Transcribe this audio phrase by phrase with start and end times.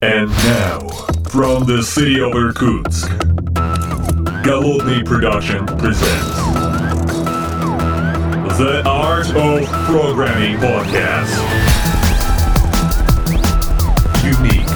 [0.00, 0.78] And now,
[1.28, 3.10] from the city of Irkutsk,
[4.44, 6.36] Голодный Production presents
[8.58, 11.34] The Art of Programming Podcast.
[14.22, 14.70] Unique,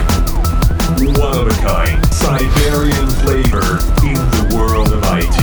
[1.17, 5.39] one of a kind, Siberian flavor in the world of IT.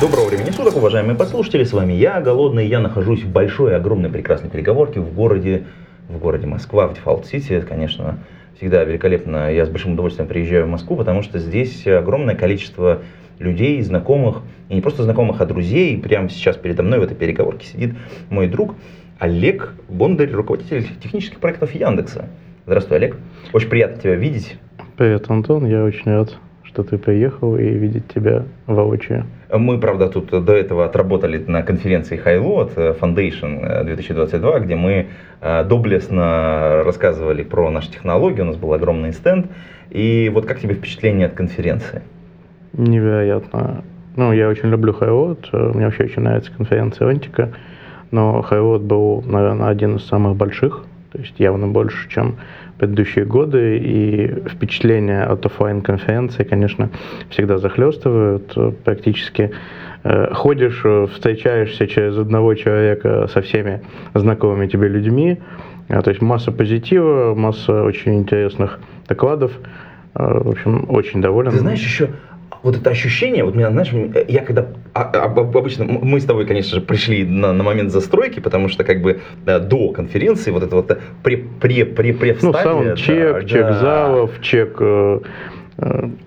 [0.00, 4.48] Доброго времени суток, уважаемые подслушатели, с вами я, Голодный, я нахожусь в большой, огромной, прекрасной
[4.48, 5.66] переговорке в городе,
[6.08, 8.18] в городе Москва, в Дефолт-Сити, конечно,
[8.56, 13.02] всегда великолепно, я с большим удовольствием приезжаю в Москву, потому что здесь огромное количество
[13.38, 17.66] людей, знакомых, и не просто знакомых, а друзей, прямо сейчас передо мной в этой переговорке
[17.66, 17.94] сидит
[18.30, 18.74] мой друг
[19.18, 22.28] Олег Бондарь, руководитель технических проектов Яндекса.
[22.66, 23.16] Здравствуй, Олег,
[23.52, 24.58] очень приятно тебя видеть.
[24.96, 25.66] Привет, Антон.
[25.66, 26.36] Я очень рад,
[26.68, 29.24] что ты приехал и видеть тебя воочию.
[29.50, 35.06] Мы, правда, тут до этого отработали на конференции Highload Foundation 2022, где мы
[35.40, 39.46] э, доблестно рассказывали про наши технологии, у нас был огромный стенд.
[39.90, 42.02] И вот как тебе впечатление от конференции?
[42.74, 43.82] Невероятно.
[44.16, 47.52] Ну, я очень люблю Highload, мне вообще очень нравится конференция Антика,
[48.10, 52.36] но Highload был, наверное, один из самых больших, то есть явно больше, чем
[52.78, 56.90] предыдущие годы, и впечатления от офлайн конференции, конечно,
[57.30, 58.56] всегда захлестывают.
[58.84, 59.50] Практически
[60.04, 63.80] э, ходишь, встречаешься через одного человека со всеми
[64.14, 65.38] знакомыми тебе людьми,
[65.90, 68.78] А, то есть масса позитива, масса очень интересных
[69.08, 69.52] докладов.
[70.14, 71.50] Э, В общем, очень доволен.
[71.52, 72.10] Ты знаешь, еще
[72.62, 73.90] вот это ощущение, вот меня, знаешь,
[74.28, 77.90] я когда а- а- об- обычно мы с тобой, конечно же, пришли на, на момент
[77.92, 82.12] застройки, потому что как бы э, до конференции вот это вот э, пре пре пре
[82.14, 85.28] пре Ну, саундчек, чек залов, чек э, э,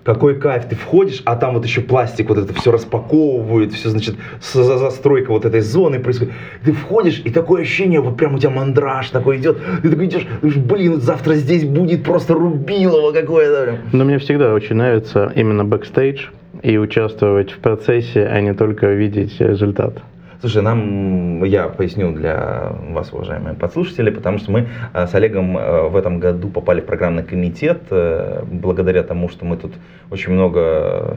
[0.02, 4.14] Какой кайф, ты входишь, а там вот еще пластик вот это все распаковывают, все, значит,
[4.40, 6.32] за- застройка вот этой зоны происходит.
[6.64, 10.26] Ты входишь, и такое ощущение, вот прям у тебя мандраж такой идет, ты такой идешь,
[10.42, 13.78] блин, завтра здесь будет просто рубилово какое-то.
[13.92, 16.28] Но мне всегда очень нравится именно бэкстейдж
[16.62, 20.02] и участвовать в процессе, а не только видеть результат.
[20.42, 25.88] Слушай, нам, я поясню для вас, уважаемые подслушатели, потому что мы э, с Олегом э,
[25.88, 29.72] в этом году попали в программный комитет, э, благодаря тому, что мы тут
[30.10, 31.16] очень много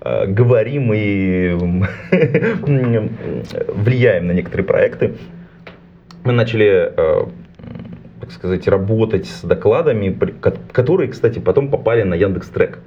[0.00, 1.50] говорим и
[3.68, 5.16] влияем на некоторые проекты.
[6.24, 6.90] Мы начали,
[8.18, 10.18] так сказать, работать с докладами,
[10.72, 12.78] которые, кстати, потом попали на Яндекс.Трек.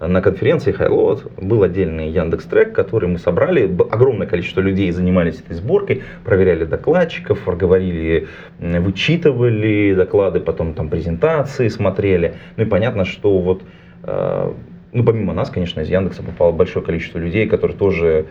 [0.00, 3.72] На конференции Highload был отдельный Яндекс Трек, который мы собрали.
[3.90, 8.26] Огромное количество людей занимались этой сборкой, проверяли докладчиков, говорили,
[8.58, 12.34] вычитывали доклады, потом там презентации смотрели.
[12.56, 13.62] Ну и понятно, что вот,
[14.02, 14.52] э,
[14.92, 18.26] ну помимо нас, конечно, из Яндекса попало большое количество людей, которые тоже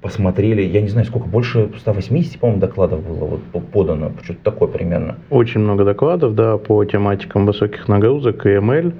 [0.00, 4.68] посмотрели, я не знаю, сколько, больше 180, по-моему, докладов было вот по- подано, что-то такое
[4.68, 5.16] примерно.
[5.28, 8.94] Очень много докладов, да, по тематикам высоких нагрузок и ML.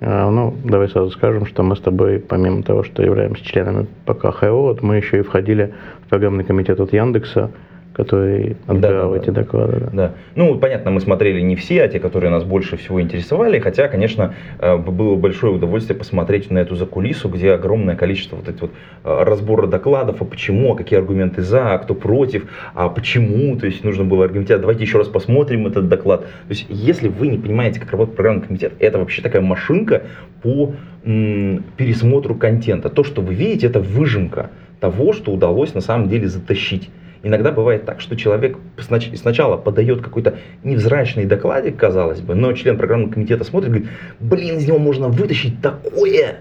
[0.00, 4.26] А, Ну, давай сразу скажем, что мы с тобой, помимо того, что являемся членами ПК
[4.26, 5.74] Highload, мы еще и входили
[6.06, 7.50] в программный комитет от Яндекса,
[7.98, 9.16] который отбирал Да-да-да.
[9.16, 9.80] эти доклады.
[9.80, 9.90] да.
[9.92, 10.12] Да.
[10.36, 13.58] Ну, понятно, мы смотрели не все, а те, которые нас больше всего интересовали.
[13.58, 18.60] Хотя, конечно, э, было большое удовольствие посмотреть на эту закулису, где огромное количество вот этих
[18.62, 18.70] вот
[19.02, 23.56] э, разбора докладов, а почему, а какие аргументы за, а кто против, а почему.
[23.58, 26.20] То есть нужно было аргументировать, давайте еще раз посмотрим этот доклад.
[26.20, 30.02] То есть, если вы не понимаете, как работает программный комитет, это вообще такая машинка
[30.44, 30.72] по
[31.04, 32.90] м, пересмотру контента.
[32.90, 36.90] То, что вы видите, это выжимка того, что удалось на самом деле затащить.
[37.22, 42.78] Иногда бывает так, что человек снач- сначала подает какой-то невзрачный докладик, казалось бы, но член
[42.78, 43.88] программного комитета смотрит и говорит,
[44.20, 46.40] блин, из него можно вытащить такое.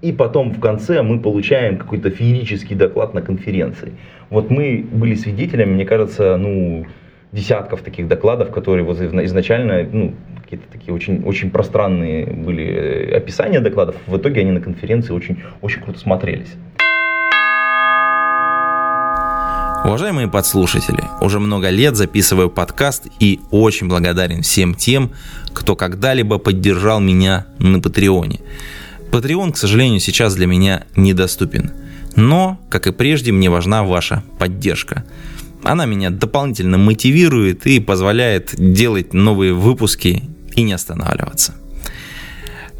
[0.00, 3.92] И потом в конце мы получаем какой-то феерический доклад на конференции.
[4.30, 6.86] Вот мы были свидетелями, мне кажется, ну,
[7.32, 13.16] десятков таких докладов, которые вот изна- изначально, ну, какие-то такие очень, очень пространные были э,
[13.16, 13.96] описания докладов.
[14.06, 16.54] В итоге они на конференции очень, очень круто смотрелись.
[19.84, 25.10] Уважаемые подслушатели, уже много лет записываю подкаст и очень благодарен всем тем,
[25.52, 28.40] кто когда-либо поддержал меня на Патреоне.
[29.10, 31.72] Patreon, к сожалению, сейчас для меня недоступен.
[32.16, 35.04] Но, как и прежде, мне важна ваша поддержка.
[35.62, 40.22] Она меня дополнительно мотивирует и позволяет делать новые выпуски
[40.56, 41.54] и не останавливаться.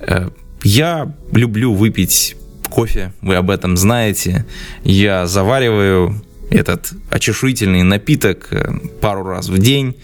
[0.01, 0.31] Э,
[0.63, 2.37] Я люблю выпить
[2.71, 4.47] кофе, вы об этом знаете.
[4.83, 9.97] Я завариваю этот очешуительный напиток э, пару раз в день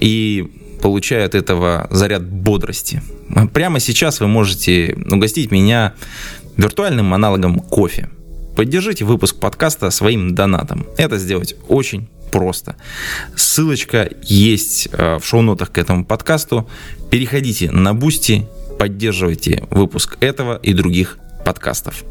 [0.00, 0.48] и
[0.82, 3.02] получаю от этого заряд бодрости.
[3.52, 5.94] Прямо сейчас вы можете угостить меня
[6.56, 8.08] виртуальным аналогом кофе.
[8.56, 10.86] Поддержите выпуск подкаста своим донатом.
[10.96, 12.76] Это сделать очень просто.
[13.36, 16.68] Ссылочка есть э, в шоу-нотах к этому подкасту.
[17.10, 18.46] Переходите на Бусти,
[18.78, 22.04] поддерживайте выпуск этого и других подкастов.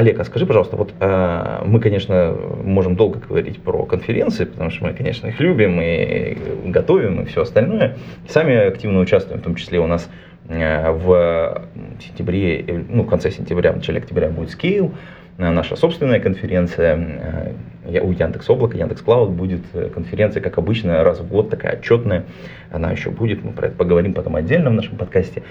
[0.00, 4.86] Олег, а скажи, пожалуйста, вот э, мы, конечно, можем долго говорить про конференции, потому что
[4.86, 7.98] мы, конечно, их любим и готовим и все остальное.
[8.26, 10.08] Сами активно участвуем, в том числе у нас
[10.48, 11.66] э, в
[12.00, 14.90] сентябре, э, ну, в конце сентября, в начале октября будет Scale,
[15.36, 17.52] э, наша собственная конференция.
[17.84, 19.60] Э, у Яндекс Облака, Яндекс Cloud будет
[19.92, 22.24] конференция, как обычно, раз в год, такая отчетная.
[22.70, 25.42] Она еще будет, мы про это поговорим потом отдельно в нашем подкасте.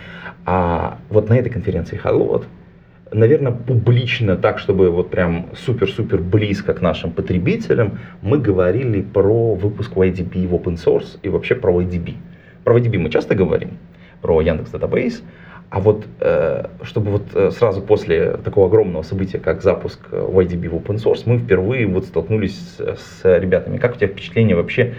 [0.47, 2.47] А вот на этой конференции Халот
[3.11, 9.93] наверное, публично, так, чтобы вот прям супер-супер близко к нашим потребителям, мы говорили про выпуск
[9.93, 12.15] YDB в open source и вообще про YDB.
[12.63, 13.77] Про YDB мы часто говорим,
[14.21, 15.21] про Яндекс Database,
[15.69, 20.75] а вот э, чтобы вот э, сразу после такого огромного события, как запуск YDB в
[20.75, 23.77] open source, мы впервые вот столкнулись с ребятами.
[23.77, 24.95] Как у тебя впечатление вообще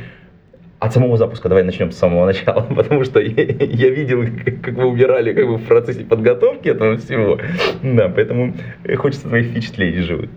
[0.80, 4.24] от самого запуска давай начнем с самого начала, потому что я, я видел,
[4.64, 7.38] как вы убирали как бы, в процессе подготовки этого всего.
[7.82, 8.54] Да, поэтому
[8.96, 10.30] хочется твоих впечатлений живых.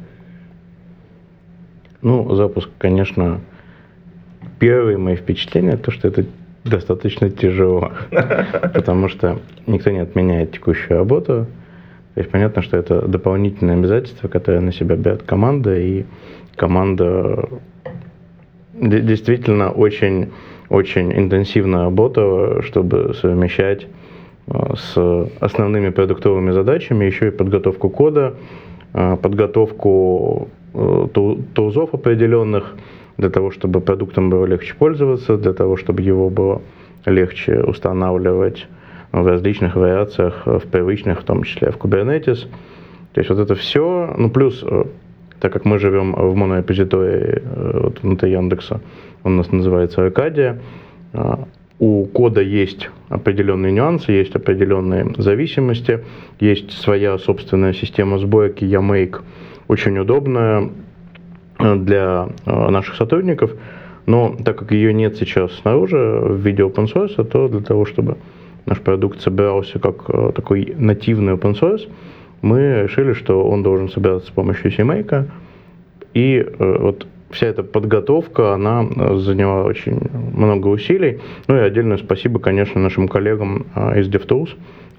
[2.01, 3.39] Ну, запуск, конечно,
[4.59, 6.25] первые мои впечатления, то, что это
[6.65, 7.93] достаточно тяжело,
[8.73, 11.47] потому что никто не отменяет текущую работу.
[12.15, 16.03] То есть понятно, что это дополнительное обязательство, которое на себя берет команда, и
[16.57, 17.47] команда
[18.73, 20.31] действительно очень,
[20.69, 23.87] очень интенсивно работала, чтобы совмещать
[24.47, 28.35] э, с основными продуктовыми задачами еще и подготовку кода,
[28.93, 31.07] э, подготовку э,
[31.53, 32.75] тулзов определенных,
[33.17, 36.63] для того, чтобы продуктом было легче пользоваться, для того, чтобы его было
[37.05, 38.67] легче устанавливать
[39.11, 42.47] в различных вариациях, в привычных, в том числе в Kubernetes.
[43.13, 44.65] То есть вот это все, ну плюс
[45.43, 48.79] так как мы живем в моноэпозитории э, вот, внутри Яндекса,
[49.25, 50.61] он у нас называется Аркадия,
[51.11, 51.49] а,
[51.79, 55.99] у кода есть определенные нюансы, есть определенные зависимости,
[56.39, 59.19] есть своя собственная система сборки Yamake,
[59.67, 60.69] очень удобная
[61.59, 63.51] э, для э, наших сотрудников,
[64.05, 68.15] но так как ее нет сейчас снаружи в виде open source, то для того, чтобы
[68.65, 70.05] наш продукт собирался как
[70.35, 71.89] такой нативный open source,
[72.43, 75.29] мы решили, что он должен собираться с помощью CMake.
[76.13, 79.99] И э, вот вся эта подготовка, она э, заняла очень
[80.35, 81.19] много усилий.
[81.47, 84.49] Ну и отдельное спасибо, конечно, нашим коллегам э, из DevTools,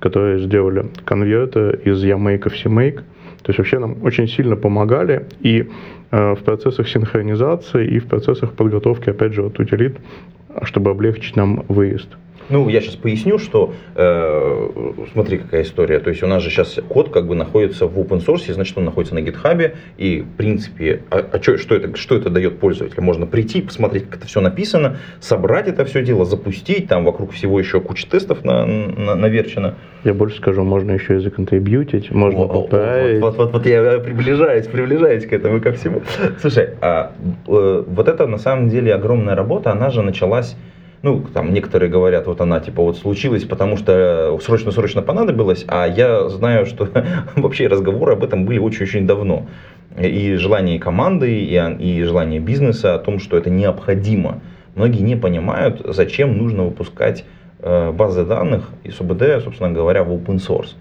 [0.01, 3.03] которые сделали конверты из Yamake в CMake.
[3.43, 5.69] То есть вообще нам очень сильно помогали и
[6.11, 9.97] в процессах синхронизации, и в процессах подготовки, опять же, вот утилит,
[10.63, 12.09] чтобы облегчить нам выезд.
[12.51, 14.71] Ну, я сейчас поясню, что э,
[15.13, 15.99] смотри, какая история.
[16.01, 18.85] То есть у нас же сейчас код как бы находится в open source, значит, он
[18.85, 19.75] находится на GitHub.
[19.97, 23.03] И, в принципе, а, а что, что, это, что это дает пользователю?
[23.03, 26.89] Можно прийти, посмотреть, как это все написано, собрать это все дело, запустить.
[26.89, 29.75] Там вокруг всего еще куча тестов на, на, наверчено.
[30.05, 33.21] Я больше скажу, можно еще и законтрибьютить, можно поправить.
[33.21, 36.03] Вот, вот, вот, вот я приближаюсь, приближаюсь к этому, ко всему.
[36.41, 37.13] Слушай, а,
[37.47, 40.57] э, вот это на самом деле огромная работа, она же началась
[41.05, 46.31] ну, там некоторые говорят, вот она типа вот случилась, потому что срочно-срочно понадобилось, а я
[46.31, 46.89] знаю, что
[47.37, 49.47] вообще разговоры об этом были очень-очень давно.
[49.99, 54.41] И желание команды, и, и желание бизнеса о том, что это необходимо.
[54.75, 57.27] Многие не понимают, зачем нужно выпускать
[57.59, 60.75] э, базы данных и СУБД, собственно говоря, в open source.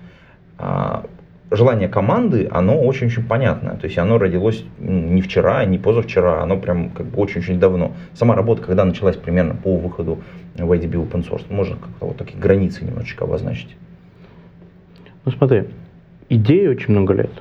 [1.52, 3.76] Желание команды, оно очень-очень понятное.
[3.76, 7.94] То есть оно родилось не вчера, не позавчера, оно прям как бы очень-очень давно.
[8.14, 10.20] Сама работа, когда началась примерно по выходу
[10.56, 13.76] в IDB Open Source, можно как-то вот такие границы немножечко обозначить.
[15.26, 15.66] Ну смотри,
[16.30, 17.32] идеи очень много лет.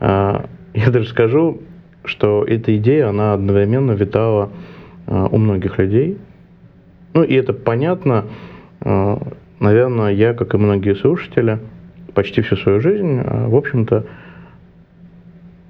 [0.00, 1.60] А, я даже скажу,
[2.04, 4.50] что эта идея, она одновременно витала
[5.06, 6.18] а, у многих людей.
[7.14, 8.26] Ну и это понятно.
[8.80, 9.20] А,
[9.58, 11.58] наверное, я, как и многие слушатели,
[12.14, 14.06] почти всю свою жизнь, а, в общем-то,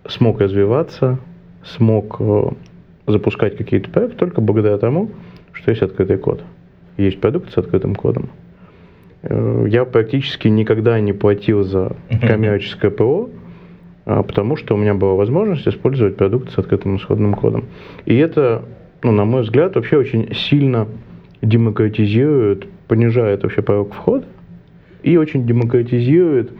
[0.08, 1.18] смог развиваться,
[1.64, 2.42] смог э,
[3.06, 5.10] запускать какие-то проекты только благодаря тому,
[5.52, 6.42] что есть открытый код.
[6.96, 8.30] Есть продукт с открытым кодом.
[9.22, 13.30] Э, я практически никогда не платил за коммерческое ПО,
[14.06, 17.66] а, потому что у меня была возможность использовать продукт с открытым исходным кодом.
[18.06, 18.64] И это,
[19.02, 20.88] ну, на мой взгляд, вообще очень сильно
[21.42, 24.26] демократизирует, понижает вообще порог входа
[25.02, 26.50] и очень демократизирует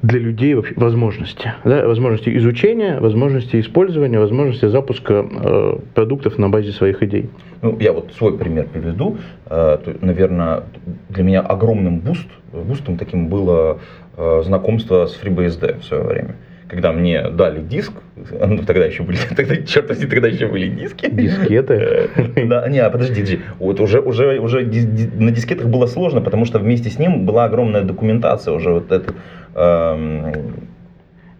[0.00, 1.52] для людей вообще возможности.
[1.64, 7.28] Да, возможности изучения, возможности использования, возможности запуска э, продуктов на базе своих идей.
[7.60, 9.18] Ну, я вот свой пример приведу.
[9.46, 10.64] Э, наверное,
[11.08, 13.78] для меня огромным boost, бустом таким было
[14.16, 16.36] э, знакомство с FreeBSD в свое время
[16.72, 17.92] когда мне дали диск,
[18.30, 21.10] ну тогда еще были, тогда, черт возьми, тогда еще были диски.
[21.10, 22.08] Дискеты?
[22.46, 23.40] Да, не, а подожди, подожди.
[23.58, 27.82] Вот уже, уже, уже на дискетах было сложно, потому что вместе с ним была огромная
[27.82, 29.14] документация уже вот этот
[29.54, 30.68] эм,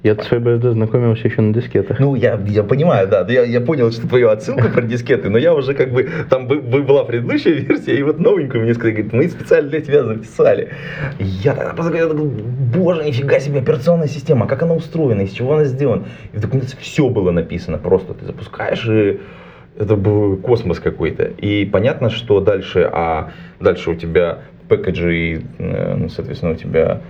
[0.02, 2.00] я с FBSD знакомился еще на дискетах.
[2.00, 3.25] Ну, я, я понимаю, да.
[3.28, 7.04] Я, я понял, что твою отсылку про дискеты, но я уже как бы, там была
[7.04, 10.71] предыдущая версия, и вот новенькую мне сказали, говорит, мы специально для тебя записали.
[11.21, 16.04] Я тогда посмотрел, боже, нифига себе, операционная система, как она устроена, из чего она сделана.
[16.32, 19.21] И в документации все было написано, просто ты запускаешь и
[19.78, 21.25] это был космос какой-то.
[21.25, 27.00] И понятно, что дальше, а дальше у тебя пэкэджи, э, ну, соответственно, у тебя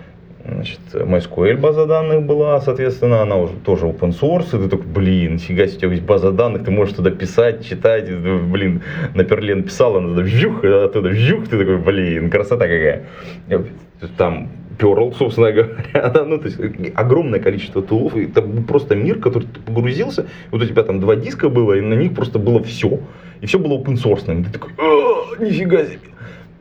[0.45, 5.39] Значит, MySQL база данных была, соответственно, она уже тоже open source, и ты такой, блин,
[5.39, 8.83] фига себе, у тебя есть база данных, ты можешь туда писать, читать, и, блин,
[9.15, 13.05] на Перлен писала, она туда вжух, а оттуда вжух, ты такой, блин, красота какая.
[14.17, 16.59] Там Perl, собственно говоря, ну, то есть
[16.97, 21.15] огромное количество тулов, и это просто мир, который ты погрузился, вот у тебя там два
[21.15, 22.99] диска было, и на них просто было все,
[23.41, 24.73] и все было open source, и ты такой,
[25.39, 26.12] нифига себе.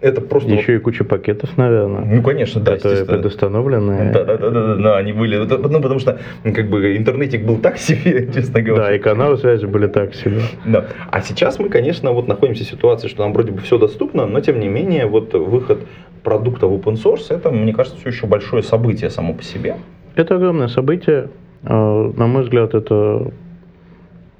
[0.01, 0.49] Это просто...
[0.49, 2.01] Еще и куча пакетов, наверное.
[2.01, 4.11] Ну, конечно, да, которые предустановленные.
[4.11, 5.37] Да, да, да, да, да, они были.
[5.37, 8.85] Ну, потому что, как бы, интернетик был так себе, честно говоря.
[8.85, 10.41] Да, и каналы связи были так себе.
[10.65, 10.87] Да.
[11.11, 14.41] А сейчас мы, конечно, вот находимся в ситуации, что нам вроде бы все доступно, но
[14.41, 15.79] тем не менее, вот выход
[16.23, 19.75] продукта в open source, это, мне кажется, все еще большое событие само по себе.
[20.15, 21.29] Это огромное событие.
[21.63, 23.31] А, на мой взгляд, это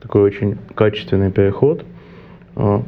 [0.01, 1.86] такой очень качественный переход.
[2.56, 2.82] А,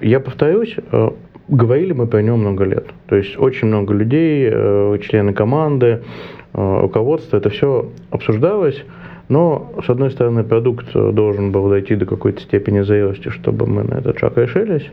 [0.00, 1.14] я повторюсь, а,
[1.56, 2.86] говорили мы про него много лет.
[3.06, 6.02] То есть очень много людей, э, члены команды,
[6.54, 8.82] э, руководство, это все обсуждалось.
[9.28, 13.94] Но, с одной стороны, продукт должен был дойти до какой-то степени зрелости, чтобы мы на
[13.94, 14.90] этот шаг решились.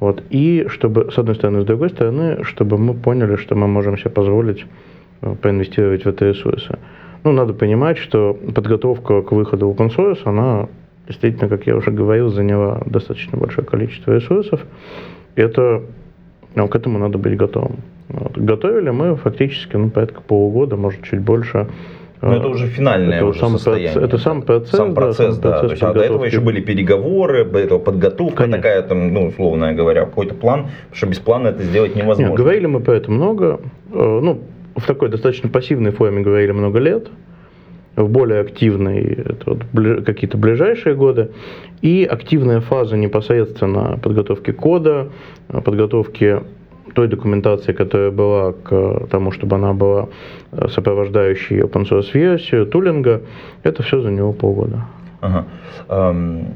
[0.00, 0.22] Вот.
[0.30, 4.10] И чтобы, с одной стороны, с другой стороны, чтобы мы поняли, что мы можем себе
[4.10, 4.66] позволить
[5.20, 6.78] э, проинвестировать в это ресурсы.
[7.24, 10.68] Ну, надо понимать, что подготовка к выходу в open source, она
[11.06, 14.66] действительно, как я уже говорил, заняла достаточно большое количество ресурсов
[15.36, 15.82] это,
[16.54, 17.76] ну, к этому надо быть готовым.
[18.08, 18.36] Вот.
[18.36, 21.68] Готовили мы фактически ну, порядка полугода, может, чуть больше.
[22.20, 23.92] Но это уже финальное это уже сам состояние.
[23.92, 24.70] Процесс, это сам процесс.
[24.70, 25.50] Сам процесс, да.
[25.50, 25.58] да.
[25.58, 28.58] Процесс То есть, а до этого еще были переговоры, до этого подготовка Конечно.
[28.58, 32.30] такая, там, ну, условно говоря, какой-то план, потому что без плана это сделать невозможно.
[32.30, 33.60] Нет, говорили мы про это много.
[33.92, 34.40] Э, ну,
[34.76, 37.08] в такой достаточно пассивной форме говорили много лет
[37.96, 41.30] в более активной, это вот какие-то ближайшие годы,
[41.82, 45.08] и активная фаза непосредственно подготовки кода,
[45.48, 46.40] подготовки
[46.94, 50.08] той документации, которая была к тому, чтобы она была
[50.68, 53.22] сопровождающей open source версию, тулинга,
[53.62, 54.86] это все заняло полгода.
[55.20, 55.46] Ага.
[55.88, 56.46] Um,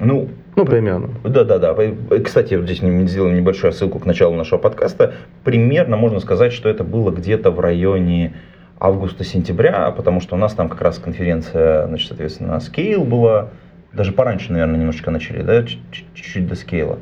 [0.00, 1.10] ну, ну, примерно.
[1.24, 1.76] Да, да, да.
[2.24, 5.14] Кстати, здесь сделаем небольшую ссылку к началу нашего подкаста.
[5.42, 8.34] Примерно можно сказать, что это было где-то в районе
[8.78, 13.50] августа-сентября, потому что у нас там как раз конференция, значит, соответственно, Scale была,
[13.92, 16.98] даже пораньше, наверное, немножечко начали, да, чуть-чуть до Scale.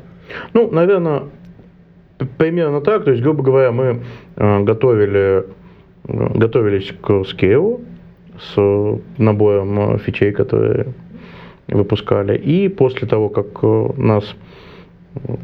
[0.53, 1.23] Ну, наверное,
[2.37, 4.03] примерно так, то есть, грубо говоря, мы
[4.35, 5.45] э, готовили,
[6.07, 7.83] э, готовились к Scale
[8.39, 10.93] с набором фичей, которые
[11.67, 14.35] выпускали, и после того, как э, нас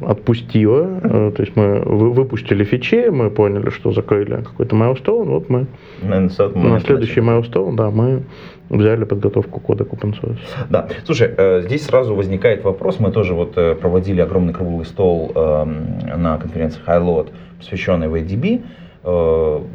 [0.01, 0.99] отпустила.
[1.03, 5.29] Э, то есть мы выпустили фичи, мы поняли, что закрыли какой-то майлстоун.
[5.29, 5.67] Вот мы
[6.01, 8.23] Наверное, на следующий майлстоун, да, мы
[8.69, 10.39] взяли подготовку кода к open source.
[10.69, 12.99] Да, слушай, э, здесь сразу возникает вопрос.
[12.99, 18.61] Мы тоже вот э, проводили огромный круглый стол эм, на конференции HighLoad, посвященный VDB.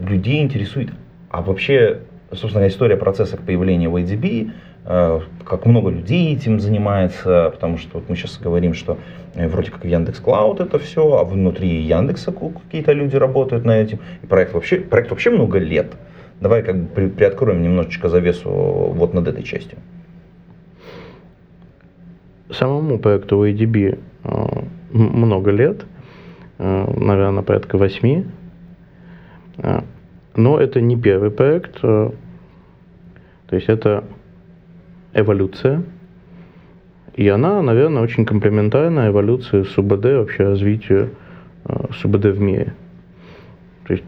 [0.07, 0.91] Людей интересует,
[1.31, 4.51] а вообще, собственно, история процесса к появлению VDB,
[4.85, 8.99] как много людей этим занимается, потому что вот мы сейчас говорим, что
[9.35, 13.99] Э, вроде как Яндекс Клауд это все, а внутри Яндекса какие-то люди работают на этим.
[14.23, 15.93] И проект вообще, проект вообще много лет.
[16.41, 19.79] Давай как бы при, приоткроем немножечко завесу вот над этой частью.
[22.51, 25.85] Самому проекту ADB э, много лет,
[26.59, 28.27] э, наверное, порядка восьми.
[30.35, 32.13] Но это не первый проект, то
[33.53, 34.03] есть это
[35.15, 35.85] эволюция
[37.15, 41.11] и она, наверное, очень комплементарна эволюции СУБД, вообще развитию
[41.65, 42.75] э, СУБД в мире.
[43.87, 44.05] То есть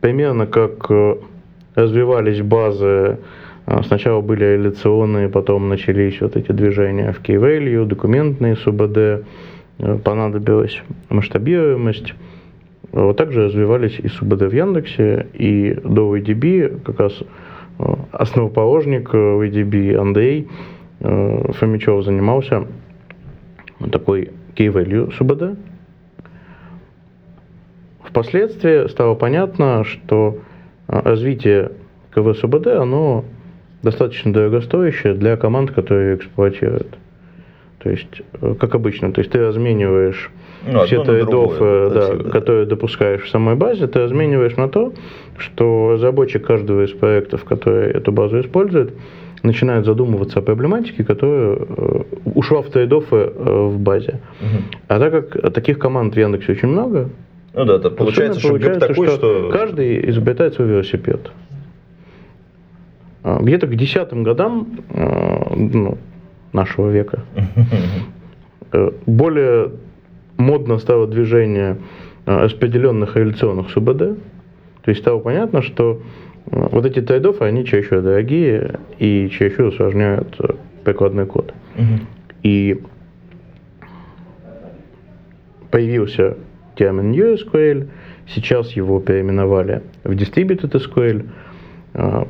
[0.00, 1.16] примерно как э,
[1.74, 3.18] развивались базы,
[3.66, 9.26] э, сначала были реляционные, потом начались вот эти движения в key-value, документные СУБД,
[10.04, 10.80] понадобилась
[11.10, 12.14] масштабируемость.
[12.92, 17.22] Вот также развивались и СУБД в Яндексе, и VDB как раз
[18.12, 20.48] основоположник VDB Андрей–
[21.00, 22.66] Э, Фомичев занимался
[23.90, 25.58] такой key value СУБД.
[28.02, 30.38] Впоследствии стало понятно, что
[30.88, 31.72] э, развитие
[32.14, 33.24] КВ СУБД, оно
[33.82, 36.98] достаточно дорогостоящая для команд, которые эксплуатируют.
[37.78, 40.30] То есть, э, как обычно, то есть ты размениваешь
[40.66, 44.92] Ну, все трейдофы, другое, да, которые допускаешь в самой базе, ты размениваешь на то,
[45.38, 48.92] что разработчик каждого из проектов, который эту базу использует,
[49.42, 52.02] начинает задумываться о проблематике, которая э,
[52.34, 54.20] ушла в трейдофы э, в базе.
[54.40, 54.64] Мгм.
[54.88, 57.08] А так как таких команд в Яндексе очень много,
[57.54, 59.50] Ну да, это получается, что получается, такой, что...
[59.50, 61.30] каждый изобретает свой велосипед.
[63.22, 65.98] А, Где-то к десятым годам э, ну,
[66.52, 67.20] нашего века
[68.72, 69.70] э, более
[70.40, 71.78] модно стало движение
[72.26, 73.98] э, распределенных реляционных СУБД.
[74.82, 76.00] То есть стало понятно, что
[76.46, 80.54] э, вот эти трейдофы, они чересчур дорогие и чересчур усложняют э,
[80.84, 81.54] прикладной код.
[81.76, 82.06] Мгм.
[82.42, 82.80] И
[85.70, 86.36] появился
[86.74, 87.88] термин NewSQL,
[88.26, 91.28] сейчас его переименовали в Distributed SQL.
[91.94, 92.26] А,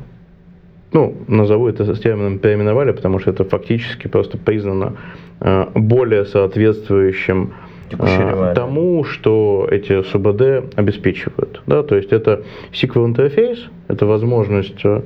[0.93, 4.97] Ну, назову это с термином переименовали, потому что это фактически просто признано
[5.41, 7.53] а, более соответствующим
[7.91, 11.63] Текущей а, тому, что эти СУБД обеспечивают.
[11.67, 11.83] Да?
[11.83, 12.43] То есть это
[12.73, 15.03] SQL интерфейс, это возможность а,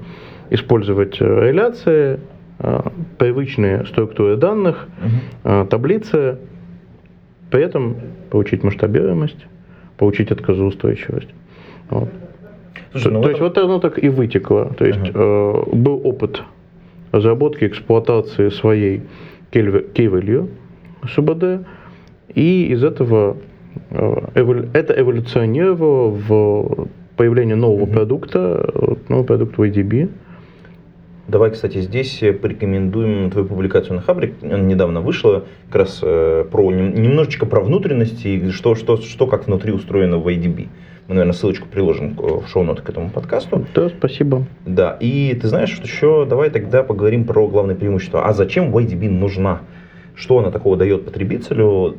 [0.51, 2.21] использовать а, реляции,
[2.59, 4.89] а, привычные структуры данных,
[5.45, 6.39] а, таблицы,
[7.51, 7.97] при этом
[8.31, 9.47] получить масштабируемость,
[9.97, 11.29] получить отказоустойчивость.
[11.89, 12.09] Вот.
[12.93, 14.73] Слушай, ну то в есть вот оно так и вытекло.
[14.77, 16.43] То есть э, был опыт
[17.13, 19.03] разработки, эксплуатации своей
[19.53, 20.49] key value
[21.09, 21.67] СУБД,
[22.29, 23.37] и из этого
[23.91, 30.11] э, это эволюционировало в появление нового продукта, э, новый продукт YDB.
[31.27, 34.35] Давай, кстати, здесь э, порекомендуем твою публикацию на Хабре.
[34.43, 39.27] Она недавно вышла, как раз э, про нем- немножечко про внутренности и что, что, что
[39.27, 40.69] как внутри устроено в IDB.
[41.07, 43.67] Мы, наверное, ссылочку приложим в шоу-ноты к этому подкасту.
[43.75, 44.47] Да, спасибо.
[44.65, 48.27] Да, и ты знаешь, что еще давай тогда поговорим про главное преимущество.
[48.27, 49.61] А зачем YDB нужна?
[50.15, 51.97] Что она такого дает потребителю?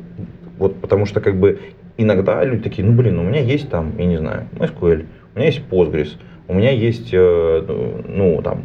[0.58, 1.60] Вот потому что как бы
[1.96, 5.48] иногда люди такие, ну блин, у меня есть там, я не знаю, SQL, у меня
[5.48, 6.16] есть Postgres,
[6.48, 8.64] у меня есть, э, ну там,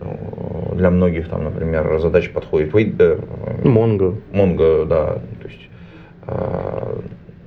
[0.00, 3.18] э, для многих там, например, задача подходит э,
[3.64, 5.68] Mongo, Mongo, да, то есть,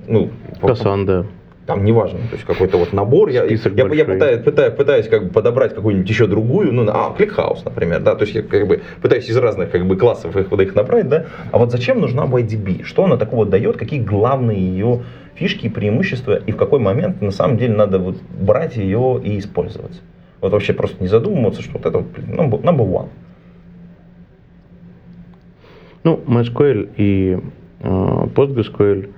[0.08, 1.26] ну, Cassandra.
[1.66, 3.28] Там неважно, то есть какой-то вот набор.
[3.28, 7.60] Я, я, я, пытаюсь, пытаюсь, пытаюсь как бы подобрать какую-нибудь еще другую, ну, а, ClickHouse,
[7.64, 10.60] например, да, то есть я как бы пытаюсь из разных как бы классов их, вот
[10.60, 12.82] их набрать, да, а вот зачем нужна YDB?
[12.82, 15.02] Что она такого дает, какие главные ее
[15.34, 19.38] фишки и преимущества, и в какой момент на самом деле надо вот брать ее и
[19.38, 20.00] использовать?
[20.40, 23.08] Вот вообще просто не задумываться, что вот это number, number one.
[26.02, 27.38] Ну, MySQL и
[27.80, 29.10] э, PostgreSQL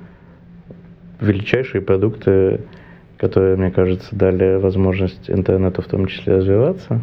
[1.20, 2.61] величайшие продукты,
[3.16, 7.00] которые, мне кажется, дали возможность интернету в том числе развиваться.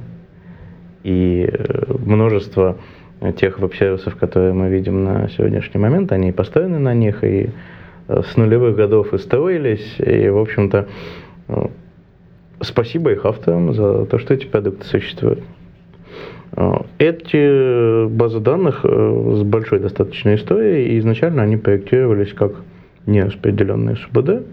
[1.04, 2.78] И э, множество
[3.38, 7.50] тех веб-сервисов, которые мы видим на сегодняшний момент, они построены на них и
[8.08, 9.95] э, с нулевых годов и строились.
[10.00, 10.88] И, в общем-то,
[11.47, 11.65] э,
[12.62, 15.43] спасибо их авторам за то, что эти продукты существуют.
[16.97, 22.56] Эти базы данных с большой достаточной историей, и изначально они проектировались как
[23.05, 24.45] нераспределенные СУБД,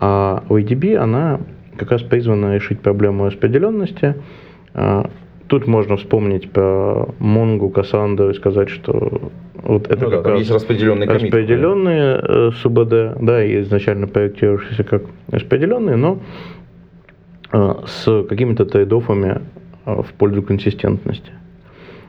[0.00, 1.40] а OEDB, она
[1.76, 4.14] как раз призвана решить проблему распределенности.
[4.74, 5.10] А,
[5.48, 10.32] Тут можно вспомнить про Mongo, Cassandra и сказать, что вот это Ну да, как там
[10.32, 11.22] раз есть распределенный коммит.
[11.22, 16.18] распределенные э, СУБД, да, и изначально проектировавшиеся как распределенные, но
[17.52, 19.40] э, с какими-то трейдофами
[19.84, 21.30] э, в пользу консистентности.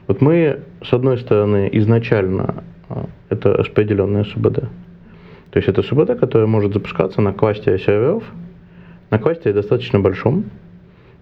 [0.08, 2.64] Вот мы, с одной стороны, изначально
[3.28, 4.64] это распределенная СУБД.
[5.50, 8.24] То есть это СУБД, которая может запускаться на кластере серверов,
[9.10, 10.44] на кластере достаточно большом.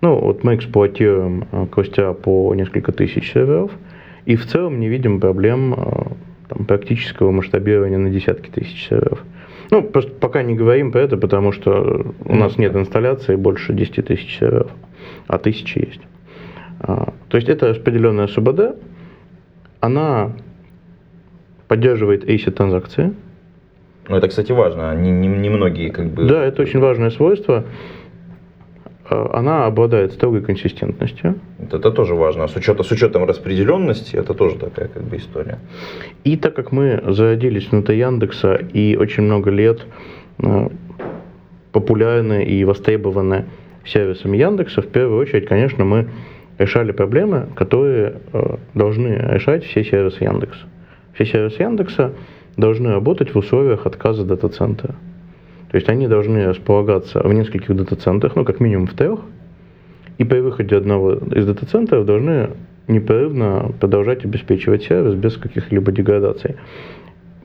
[0.01, 3.71] Ну, вот мы эксплуатируем э, кластера по несколько тысяч серверов,
[4.27, 5.79] и в целом не видим проблем э,
[6.49, 9.25] там, практического масштабирования на десятки тысяч серверов.
[9.71, 14.07] Ну, просто пока не говорим про это, потому что у нас нет инсталляции больше 10
[14.07, 14.71] тысяч серверов,
[15.27, 16.01] а тысячи есть.
[16.81, 18.77] А, То есть это распределенная СУБД,
[19.81, 20.33] она
[21.69, 23.15] поддерживает ACID транзакции.
[24.09, 24.95] Ну, это, кстати, важно.
[24.95, 26.25] Не, не, не многие как бы...
[26.25, 27.65] Да, это очень важное свойство.
[29.09, 31.37] А, Она обладает строгой консистентностью.
[31.59, 32.47] Это, это тоже важно.
[32.47, 35.59] С, учета, с учетом распределенности, это тоже такая как бы история.
[36.25, 39.85] И так как мы зародились внутри Яндекса и очень много лет
[40.39, 40.69] э,
[41.73, 43.47] популярны и востребованы
[43.85, 46.09] сервисами Яндекса, в первую очередь, конечно, мы
[46.59, 48.15] решали проблемы, которые
[48.73, 50.67] должны решать все сервисы Яндекса.
[51.15, 52.13] Все сервисы Яндекса
[52.57, 54.95] должны работать в условиях отказа дата-центра.
[55.71, 59.21] То есть они должны располагаться в нескольких дата-центрах, ну, как минимум в трех,
[60.19, 62.51] и при выходе одного из дата-центров должны
[62.89, 66.57] непрерывно продолжать обеспечивать сервис без каких-либо деградаций.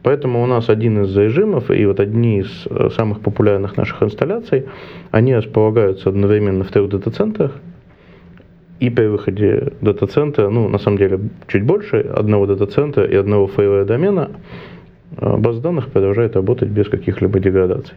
[0.03, 4.65] Поэтому у нас один из режимов и вот одни из э, самых популярных наших инсталляций,
[5.11, 7.51] они располагаются одновременно в трех дата-центрах,
[8.79, 13.85] и при выходе дата-центра, ну, на самом деле, чуть больше одного дата-центра и одного фейла
[13.85, 14.31] домена,
[15.17, 17.95] э, база данных продолжает работать без каких-либо деградаций.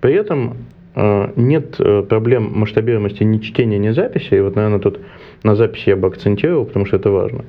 [0.00, 0.56] При этом
[0.94, 4.34] э, нет проблем масштабируемости ни чтения, ни записи.
[4.34, 5.00] И вот, наверное, тут
[5.42, 7.44] на записи я бы акцентировал, потому что это важно.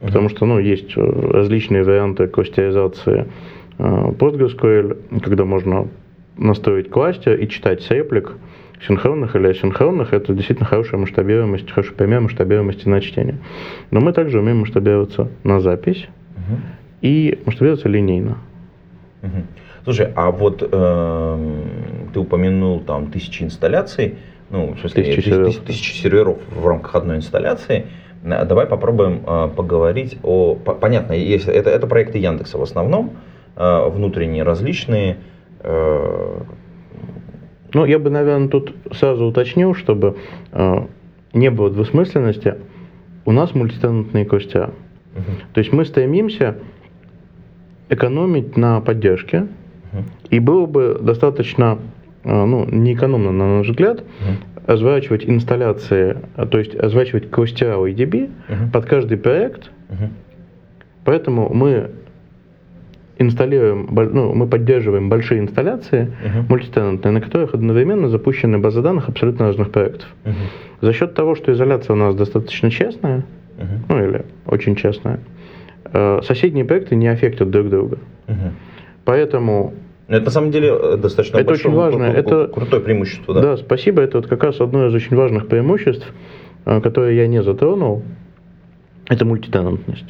[0.00, 3.26] Потому что ну, есть э, различные варианты кластеризации
[3.78, 5.88] э, PostgreSQL, когда можно
[6.36, 8.34] настроить кластер и читать с реплик
[8.86, 10.12] синхронных или асинхронных.
[10.12, 13.38] Это действительно хорошая масштабируемость, хороший пример масштабируемости на чтение.
[13.90, 16.60] Но мы также умеем масштабироваться на запись угу.
[17.02, 18.38] и масштабироваться линейно.
[19.22, 19.42] Угу.
[19.84, 21.64] Слушай, а вот э,
[22.12, 24.16] ты упомянул там тысячи инсталляций,
[24.50, 27.86] ну, в смысле, тысячи, тысячи, тысячи серверов в рамках одной инсталляции.
[28.24, 30.54] Э, давай попробуем э, поговорить о...
[30.54, 33.12] Понятно, есть, это, это проекты Яндекса в основном,
[33.56, 35.16] э, внутренние различные.
[37.74, 40.16] Ну, я бы, наверное, тут сразу уточнил, чтобы
[41.32, 42.54] не было двусмысленности.
[43.24, 44.70] У нас мультитенантные кластера.
[45.16, 45.32] Угу.
[45.54, 46.58] То есть мы стремимся
[47.88, 49.46] экономить на поддержке,
[49.92, 50.04] угу.
[50.30, 51.78] и было бы достаточно
[52.24, 58.70] ну, неэкономно, на наш взгляд, угу разворачивать инсталляции, а, то есть разворачивать кластера EDB uh-huh.
[58.70, 59.70] под каждый проект.
[59.88, 60.10] Uh-huh.
[61.06, 61.90] Поэтому мы
[63.16, 66.44] инсталируем, ну, мы поддерживаем большие инсталляции uh-huh.
[66.50, 70.06] мультитенантные, на которых одновременно запущены базы данных абсолютно разных проектов.
[70.24, 70.34] Uh-huh.
[70.82, 73.24] За счет того, что изоляция у нас достаточно честная,
[73.56, 73.78] uh-huh.
[73.88, 75.18] ну или очень честная, э,
[76.22, 77.98] соседние проекты не аффектят друг друга.
[78.26, 78.52] Uh-huh.
[79.04, 79.74] Поэтому
[80.08, 82.04] это на самом деле э, достаточно это большое, очень важно.
[82.04, 83.34] это крутое преимущество.
[83.34, 83.42] Да?
[83.42, 84.00] да, спасибо.
[84.00, 86.10] Это вот как раз одно из очень важных преимуществ,
[86.64, 88.02] э, которое я не затронул,
[89.06, 90.06] это мультитенантность.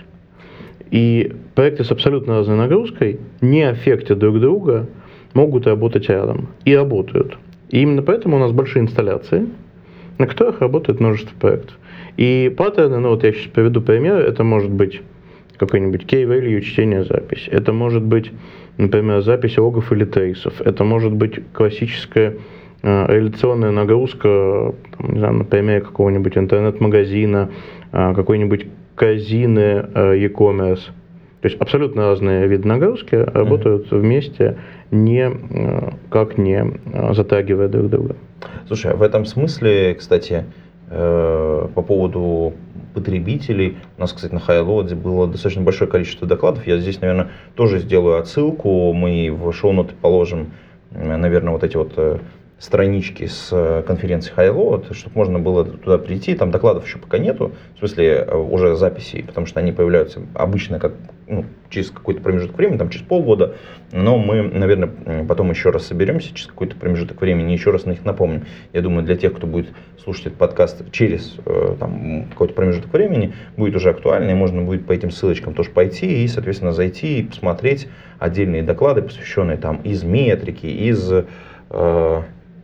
[0.93, 4.87] И проекты с абсолютно разной нагрузкой, не аффектят друг друга,
[5.35, 6.49] могут работать рядом.
[6.65, 7.37] И работают.
[7.71, 9.49] И именно поэтому у нас большие инсталляции,
[10.19, 11.77] на которых работает множество проектов.
[12.17, 15.03] И паттерны, ну вот я сейчас приведу пример, это может быть
[15.59, 18.33] какой-нибудь key-value чтение запись, это может быть
[18.79, 20.61] например, запись логов или трейсов.
[20.63, 22.37] Это может быть классическая
[22.83, 27.51] э, реляционная нагрузка, там, не знаю, на примере какого-нибудь интернет-магазина,
[27.93, 30.91] э, какой-нибудь казины э, e-commerce.
[31.41, 33.99] То есть абсолютно разные виды нагрузки работают mm-hmm.
[33.99, 34.59] вместе,
[34.91, 35.31] не,
[36.11, 36.81] как не
[37.13, 38.17] затрагивая друг друга.
[38.67, 40.47] Слушай, а в этом смысле, кстати,
[40.89, 42.55] по поводу
[42.99, 43.79] потребителей.
[43.97, 46.67] У нас, кстати, на Хайлоде было достаточно большое количество докладов.
[46.67, 48.93] Я здесь, наверное, тоже сделаю отсылку.
[48.93, 50.53] Мы в шоу-ноты положим,
[50.91, 52.19] наверное, вот эти вот э,
[52.59, 56.35] странички с э, конференции Highload, чтобы можно было туда прийти.
[56.35, 60.81] Там докладов еще пока нету, в смысле э, уже записей, потому что они появляются обычно
[60.81, 60.95] как
[61.29, 63.55] ну, через какой-то промежуток времени, там через полгода.
[63.93, 68.05] Но мы, наверное, потом еще раз соберемся через какой-то промежуток времени еще раз на них
[68.05, 68.45] напомним.
[68.73, 69.69] Я думаю, для тех, кто будет
[70.03, 74.85] слушать этот подкаст через э, там, какой-то промежуток времени, будет уже актуально, и можно будет
[74.85, 77.87] по этим ссылочкам тоже пойти и, соответственно, зайти и посмотреть
[78.19, 81.13] отдельные доклады, посвященные там из метрики, из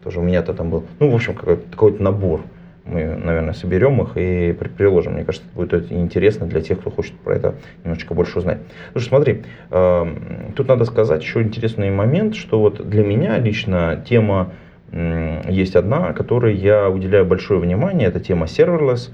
[0.05, 2.43] тоже у меня-то там был, ну, в общем, какой-то, какой набор.
[2.85, 5.15] Мы, наверное, соберем их и приложим.
[5.15, 8.59] Мне кажется, это будет интересно для тех, кто хочет про это немножечко больше узнать.
[8.93, 10.07] Слушай, смотри, э,
[10.55, 14.53] тут надо сказать еще интересный момент, что вот для меня лично тема
[14.93, 19.11] э, есть одна, которой я уделяю большое внимание, это тема serverless.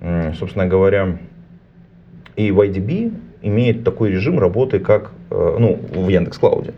[0.00, 1.18] Э, собственно говоря,
[2.36, 6.72] и в IDB имеет такой режим работы, как, э, ну, в Яндекс Клауде,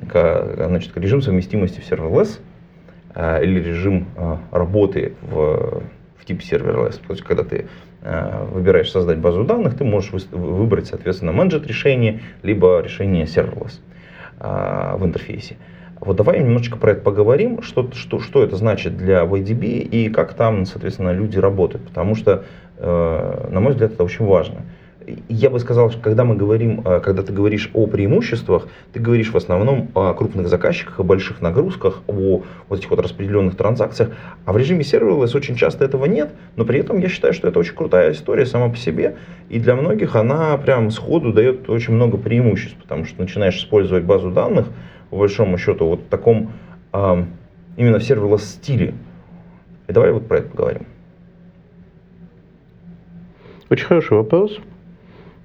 [0.00, 2.38] значит, режим совместимости в serverless–
[3.42, 5.82] или режим э, работы в,
[6.16, 7.00] в типе serverless.
[7.04, 7.66] То есть, когда ты
[8.02, 13.80] э, выбираешь создать базу данных, ты можешь выбрать, соответственно, менеджер решение, либо решение serverless
[14.40, 15.56] в интерфейсе.
[15.98, 20.34] Вот давай немножечко про это поговорим, что, что, что это значит для VDB и как
[20.34, 21.88] там, соответственно, люди работают.
[21.88, 22.44] Потому что,
[22.78, 24.62] на мой взгляд, это очень важно
[25.28, 29.36] я бы сказал, когда мы говорим, э, когда ты говоришь о преимуществах, ты говоришь в
[29.36, 34.10] основном о крупных заказчиках, о больших нагрузках, о вот этих вот распределенных транзакциях.
[34.44, 37.58] А в режиме serverless очень часто этого нет, но при этом я считаю, что это
[37.58, 39.16] очень крутая история сама по себе.
[39.48, 44.30] И для многих она прям сходу дает очень много преимуществ, потому что начинаешь использовать базу
[44.30, 44.66] данных,
[45.10, 46.52] по большому счету, вот в таком
[47.76, 48.94] именно в serverless стиле.
[49.86, 50.86] И давай вот про это поговорим.
[53.70, 54.58] Очень хороший вопрос.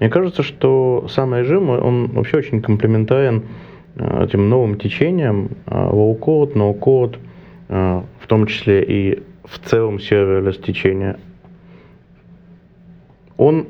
[0.03, 3.43] Мне кажется, что сам режим, он вообще очень комплементарен
[3.95, 7.19] э, этим новым течениям, э, low-code, no-code,
[7.69, 11.17] э, в том числе и в целом серверлес течения,
[13.37, 13.67] он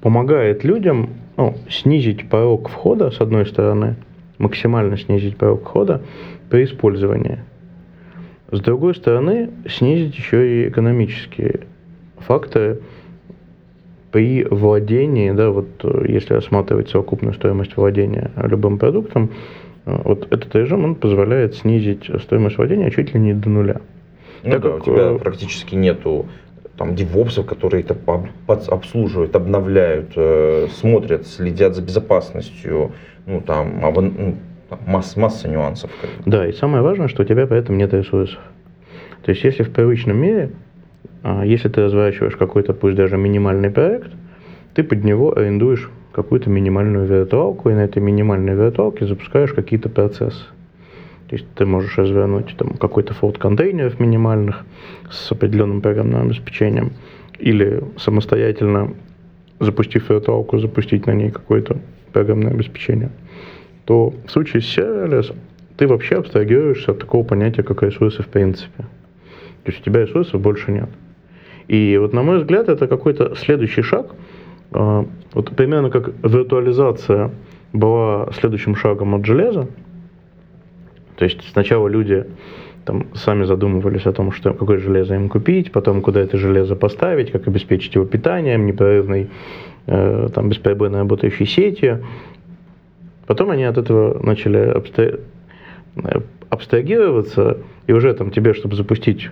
[0.00, 3.94] помогает людям ну, снизить порог входа, с одной стороны,
[4.38, 6.02] максимально снизить порог входа
[6.50, 7.38] при использовании.
[8.50, 11.68] С другой стороны, снизить еще и экономические
[12.18, 12.80] факторы
[14.12, 15.66] при владении, да, вот
[16.06, 19.30] если рассматривать совокупную стоимость владения любым продуктом,
[19.84, 23.80] вот этот режим, он позволяет снизить стоимость владения чуть ли не до нуля.
[24.44, 26.26] Ну так да, как, у тебя э, практически нету
[26.76, 27.96] там девопсов, которые это
[28.46, 32.92] обслуживают, обновляют, э, смотрят, следят за безопасностью,
[33.26, 34.36] ну там, ну,
[34.86, 35.90] масса, масса нюансов.
[36.26, 38.40] Да, и самое важное, что у тебя при этом нет ресурсов.
[39.24, 40.50] То есть, если в привычном мире,
[41.44, 44.10] если ты разворачиваешь какой-то, пусть даже минимальный проект,
[44.74, 50.44] ты под него арендуешь какую-то минимальную виртуалку, и на этой минимальной виртуалке запускаешь какие-то процессы.
[51.28, 54.64] То есть ты можешь развернуть там какой-то фолд контейнеров минимальных
[55.10, 56.92] с определенным программным обеспечением,
[57.38, 58.94] или самостоятельно,
[59.58, 61.78] запустив виртуалку, запустить на ней какое-то
[62.12, 63.10] программное обеспечение,
[63.86, 65.34] то в случае с serverless
[65.76, 68.84] ты вообще абстрагируешься от такого понятия, как ресурсы в принципе.
[69.64, 70.88] То есть у тебя ресурсов больше нет.
[71.68, 74.14] И вот на мой взгляд это какой-то следующий шаг.
[74.72, 77.30] А, вот примерно как виртуализация
[77.72, 79.68] была следующим шагом от железа,
[81.16, 82.26] то есть сначала люди
[82.84, 87.30] там сами задумывались о том, что какое железо им купить, потом куда это железо поставить,
[87.30, 89.30] как обеспечить его питанием, непрерывной,
[89.86, 92.04] э, там, бесперебойно работающей сетью.
[93.26, 95.20] Потом они от этого начали абстра...
[96.50, 99.30] абстрагироваться, и уже там тебе, чтобы запустить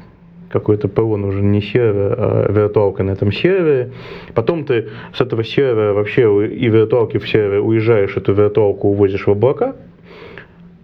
[0.50, 3.92] какой-то ПО нужен не сервер, а виртуалка на этом сервере.
[4.34, 9.30] Потом ты с этого сервера вообще и виртуалки в сервер уезжаешь, эту виртуалку увозишь в
[9.30, 9.76] облака–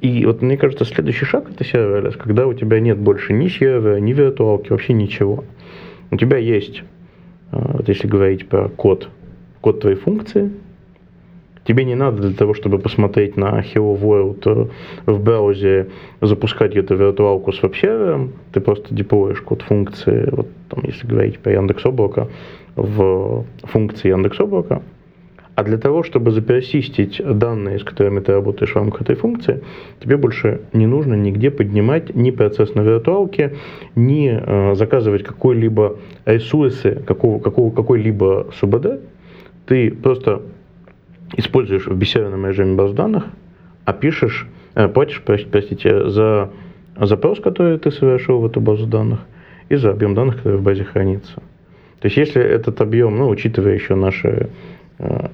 [0.00, 3.98] и вот мне кажется, следующий шаг это serverless, когда у тебя нет больше ни сервера,
[3.98, 5.44] ни виртуалки, вообще ничего.
[6.11, 6.83] У тебя есть,
[7.52, 9.09] э, вот если говорить про код,
[9.61, 10.52] код твоей функции,
[11.66, 15.88] Тебе не надо для того, чтобы посмотреть на Hello World э, в браузере,
[16.20, 18.33] запускать где-то виртуалку с веб-сервером.
[18.52, 22.29] Ты просто деплоишь код функции, вот там, если говорить по Яндекс Облака,
[22.76, 24.83] в функции Яндекс Облака.
[25.57, 29.62] А для того, чтобы заперсистить данные, с которыми ты работаешь в рамках этой функции,
[30.00, 33.55] тебе больше не нужно нигде поднимать ни процесс на виртуалке,
[33.96, 39.00] ни э, заказывать какой-либо ресурсы, какого, какого, какой-либо СУБД.
[39.66, 40.42] Ты просто
[41.37, 43.25] используешь в беседерном режиме баз данных,
[43.85, 46.51] а пишешь, э, платишь, простите, за
[46.99, 49.21] запрос, который ты совершил в эту базу данных,
[49.69, 51.35] и за объем данных, который в базе хранится.
[52.01, 54.49] То есть если этот объем, ну, учитывая еще наши
[54.99, 55.29] э,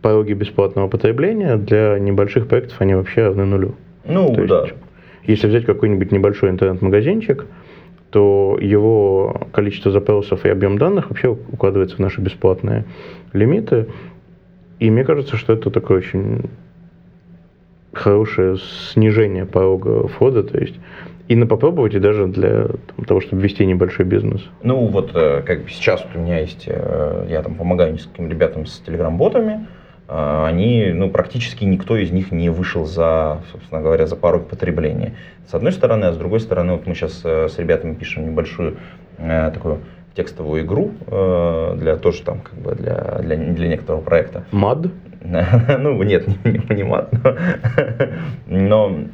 [0.00, 3.74] пороги бесплатного потребления для небольших проектов они вообще равны нулю.
[4.04, 4.66] Ну, То да.
[5.24, 7.46] если взять какой-нибудь небольшой интернет-магазинчик,
[8.10, 12.84] то его количество запросов и объем данных вообще укладывается в наши бесплатные
[13.32, 13.86] лимиты.
[14.82, 16.50] И мне кажется, что это такое очень
[17.92, 18.56] хорошее
[18.90, 20.74] снижение порога входа, то есть
[21.28, 24.42] и на попробовать, и даже для там, того, чтобы вести небольшой бизнес.
[24.64, 28.66] Ну вот, э, как сейчас вот у меня есть, э, я там помогаю нескольким ребятам
[28.66, 29.68] с телеграм-ботами,
[30.08, 35.14] а, они, ну, практически никто из них не вышел за, собственно говоря, за порог потребления.
[35.46, 38.78] С одной стороны, а с другой стороны, вот мы сейчас э, с ребятами пишем небольшую
[39.18, 39.78] э, такую
[40.14, 44.44] текстовую игру э, для тоже там как бы для для для некоторого проекта.
[44.52, 44.86] Мад?
[45.78, 47.12] ну нет, не, не, не мад,
[48.46, 49.04] но, но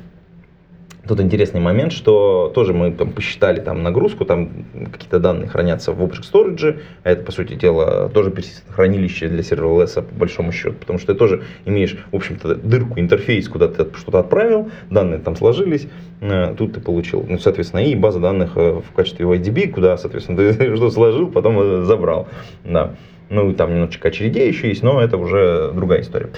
[1.09, 4.51] Тут интересный момент, что тоже мы там посчитали там нагрузку, там
[4.92, 8.31] какие-то данные хранятся в Object Storage, а это, по сути дела, тоже
[8.68, 13.49] хранилище для серверлесса по большому счету, потому что ты тоже имеешь, в общем-то, дырку, интерфейс,
[13.49, 15.88] куда ты что-то отправил, данные там сложились,
[16.21, 20.37] э, тут ты получил, ну, соответственно, и база данных э, в качестве IDB, куда, соответственно,
[20.37, 22.29] ты что сложил, потом э, забрал,
[22.64, 22.97] да.
[23.31, 26.31] Ну, там немножечко очередей еще есть, но это уже другая история.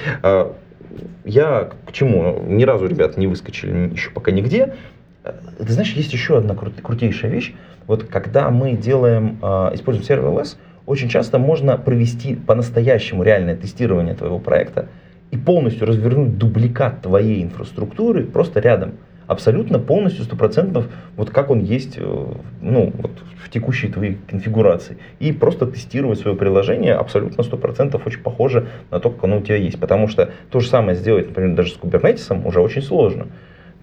[1.25, 2.43] Я к чему?
[2.47, 4.75] Ни разу, ребят, не выскочили еще пока нигде.
[5.23, 7.55] Ты знаешь, есть еще одна крут- крутейшая вещь.
[7.87, 10.45] Вот когда мы делаем, э, используем сервер
[10.87, 14.89] очень часто можно провести по-настоящему реальное тестирование твоего проекта
[15.31, 18.95] и полностью развернуть дубликат твоей инфраструктуры просто рядом
[19.31, 22.27] абсолютно полностью, сто процентов, вот как он есть э,
[22.61, 23.13] ну, вот
[23.45, 24.99] в текущей твоей конфигурации.
[25.21, 29.55] И просто тестировать свое приложение абсолютно процентов очень похоже на то, как оно у тебя
[29.55, 29.79] есть.
[29.79, 33.29] Потому что то же самое сделать, например, даже с Kubernetes уже очень сложно.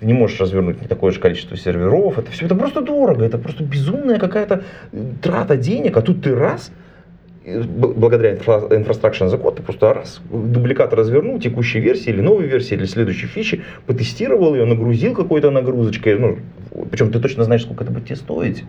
[0.01, 2.19] Ты не можешь развернуть не такое же количество серверов.
[2.19, 5.95] Это все это просто дорого, это просто безумная какая-то э, трата денег.
[5.95, 6.71] А тут ты раз–
[7.47, 12.85] благодаря Infrastructure as code ты просто раз дубликат развернул текущей версии или новой версии или
[12.85, 16.37] следующей фичи, потестировал ее, нагрузил какой-то нагрузочкой, ну,
[16.91, 18.63] причем ты точно знаешь, сколько это будет тебе стоить.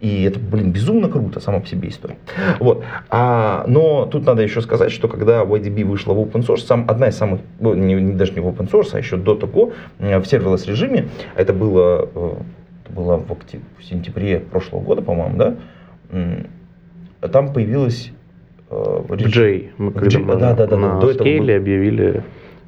[0.00, 2.18] И это, блин, безумно круто, сама по себе история.
[2.60, 2.84] Вот.
[3.08, 7.08] А, но тут надо еще сказать, что когда YDB вышла в open source, сам, одна
[7.08, 10.18] из самых, ну, не, не, даже не в open source, а еще до того, э,
[10.18, 12.34] в serverless режиме, это было, э,
[12.84, 15.56] это было в, октябре, в сентябре прошлого года, по-моему, да,
[17.28, 18.10] там появилась
[18.70, 19.70] э, J.
[19.78, 21.28] Мы когда мы да, да, да, на до этого...
[21.28, 22.22] объявили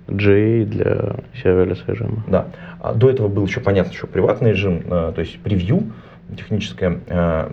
[0.09, 2.25] J для serverless режима.
[2.29, 2.47] Да.
[2.81, 5.92] А до этого был еще, понятно, еще приватный режим, то есть превью,
[6.37, 7.01] техническое.
[7.07, 7.51] Э,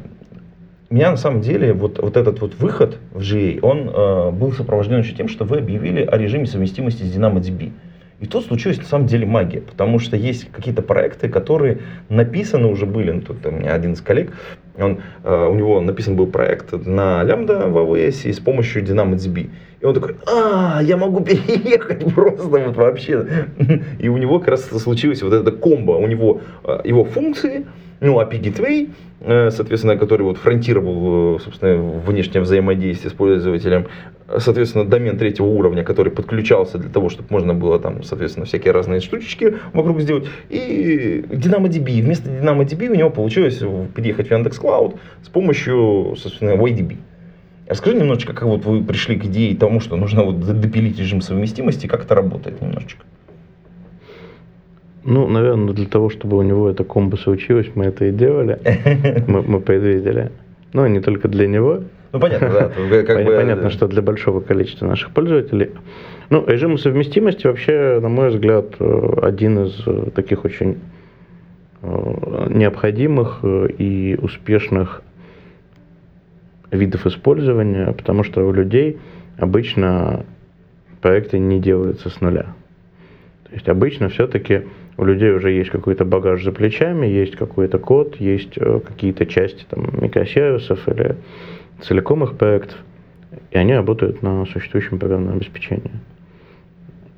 [0.90, 5.00] меня на самом деле вот, вот этот вот выход в GA, он э, был сопровожден
[5.00, 7.72] еще тем, что вы объявили о режиме совместимости с DynamoDB.
[8.20, 12.86] И тут случилась на самом деле магия, потому что есть какие-то проекты, которые написаны уже
[12.86, 13.12] были.
[13.12, 14.34] Ну, тут у меня один из коллег,
[14.78, 19.50] он, э, у него написан был проект на лямбда в AWS и с помощью DynamoDB.
[19.82, 23.48] И он такой, а, я могу переехать просто вот вообще.
[24.00, 25.92] И у него как раз случилось вот это комбо.
[25.92, 27.66] У него э, его функции,
[28.04, 28.90] ну, API Gateway,
[29.22, 33.88] э, соответственно, который вот фронтировал, э, собственно, внешнее взаимодействие с пользователем,
[34.38, 39.00] соответственно, домен третьего уровня, который подключался для того, чтобы можно было там, соответственно, всякие разные
[39.00, 42.02] штучки вокруг сделать, и DynamoDB.
[42.02, 43.62] Вместо DynamoDB у него получилось
[43.96, 46.98] переехать в Яндекс Cloud с помощью, собственно, YDB.
[47.68, 51.88] Расскажи немножечко, как вот вы пришли к идее тому, что нужно вот допилить режим совместимости,
[51.88, 53.06] как это работает немножечко.
[55.06, 58.60] Ну, наверное, для того, чтобы у него это комбо случилось, мы это и делали.
[59.28, 60.32] Мы, мы предвидели.
[60.72, 61.82] Ну, не только для него.
[62.14, 63.04] Ну, понятно, да.
[63.04, 63.36] Как бы...
[63.36, 65.72] Понятно, что для большого количества наших пользователей.
[66.30, 70.80] Ну, режим совместимости вообще, на мой взгляд, э, один из э, таких очень
[71.82, 75.02] э, необходимых и успешных
[76.72, 79.00] видов использования, потому что у людей
[79.38, 80.26] обычно
[81.02, 82.56] проекты не делаются с нуля.
[83.50, 84.64] То есть обычно все-таки
[84.98, 89.66] у людей уже есть какой-то багаж за плечами, есть какой-то код, есть э, какие-то части
[89.70, 91.16] там, микросервисов или
[91.82, 92.78] целиком их проектов,
[93.52, 95.92] и они работают на существующем программном обеспечении.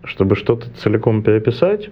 [0.04, 1.90] Чтобы что-то целиком переписать,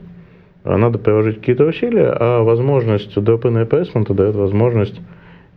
[0.64, 5.00] э, надо приложить какие-то усилия, а возможность drop-in replacement дает возможность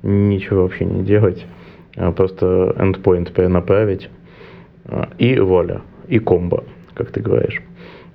[0.02, 1.46] ничего вообще не делать,
[1.96, 4.10] а просто endpoint перенаправить,
[4.86, 7.62] э, и воля, и комбо, как ты говоришь.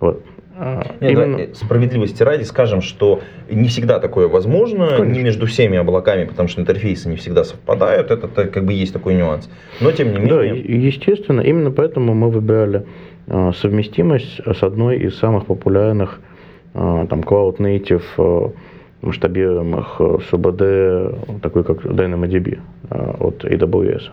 [0.02, 0.26] Вот.
[0.58, 1.38] А, Нет, именно...
[1.38, 5.14] да, справедливости ради скажем, что не всегда такое возможно, Конечно.
[5.14, 8.94] не между всеми облаками, потому что интерфейсы не всегда совпадают, это, это как бы есть
[8.94, 9.50] такой нюанс.
[9.80, 10.30] Но тем не менее...
[10.30, 12.86] Да, естественно, именно поэтому мы выбирали
[13.28, 16.20] а, совместимость с одной из самых популярных
[16.74, 18.54] а, там Cloud Native
[19.02, 22.60] масштабируемых СУБД, такой как DynamoDB
[23.20, 24.04] от AWS.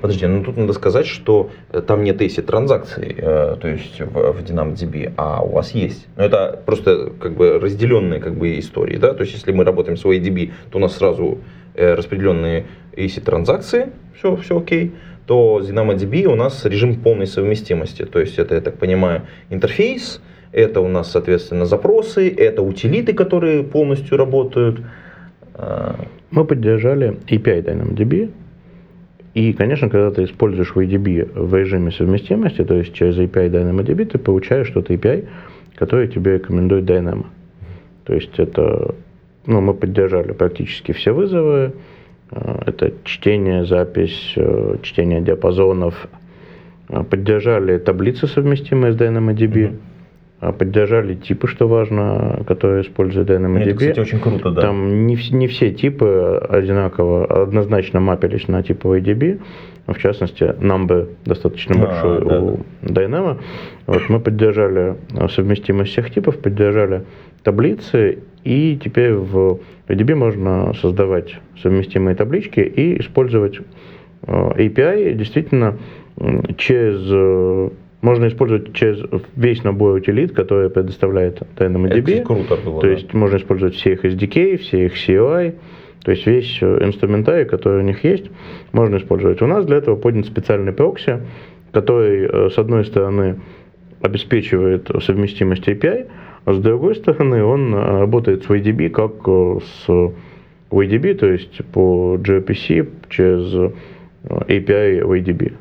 [0.00, 4.32] Подожди, ну тут надо сказать, что э, там нет ACID транзакций, э, то есть в,
[4.32, 6.06] в DynamoDB, а у вас есть.
[6.16, 9.98] Но это просто как бы разделенные как бы истории, да, то есть если мы работаем
[9.98, 11.38] с OADB, то у нас сразу
[11.74, 14.92] э, распределенные ACID транзакции, все, все окей,
[15.26, 20.22] то с DynamoDB у нас режим полной совместимости, то есть это, я так понимаю, интерфейс,
[20.52, 24.80] это у нас, соответственно, запросы, это утилиты, которые полностью работают.
[26.32, 28.32] Мы поддержали API DynamoDB,
[29.34, 34.18] и, конечно, когда ты используешь VDB в режиме совместимости, то есть через API DynamoDB, ты
[34.18, 35.28] получаешь что-то API,
[35.76, 37.26] который тебе рекомендует Dynamo.
[38.04, 38.94] То есть это,
[39.46, 41.74] ну, мы поддержали практически все вызовы.
[42.32, 46.08] Э, это чтение, запись, э, чтение диапазонов.
[46.88, 49.52] Э, поддержали таблицы, совместимые с DynamoDB.
[49.52, 49.76] Mm-hmm.
[50.40, 53.62] А, поддержали типы, что важно, которые используют DynamoDB.
[53.62, 54.62] Это, кстати, очень круто, да.
[54.62, 59.38] Там не, не все типы одинаково, однозначно мапились на типовый DB.
[59.86, 63.02] В частности, number достаточно а, большой да, у да.
[63.02, 63.38] Dynamo.
[63.86, 67.04] Вот мы поддержали а, совместимость всех типов, поддержали
[67.42, 73.60] таблицы, и теперь в DB можно создавать совместимые таблички и использовать
[74.22, 75.76] API действительно
[76.56, 79.02] через можно использовать через
[79.36, 82.14] весь набор утилит, который предоставляет DynamoDB.
[82.14, 82.80] Это круто было.
[82.80, 82.92] То да.
[82.92, 85.54] есть можно использовать все их SDK, все их CUI,
[86.02, 88.30] то есть весь э, инструментарий, который у них есть,
[88.72, 89.42] можно использовать.
[89.42, 91.20] У нас для этого поднят специальный прокси,
[91.72, 93.40] который, э, с одной стороны,
[94.00, 96.08] обеспечивает совместимость API,
[96.46, 99.28] а с другой стороны, он э, работает с YDB как
[99.62, 99.90] с
[100.70, 103.72] YDB, то есть по gRPC через
[104.24, 105.52] API YDB.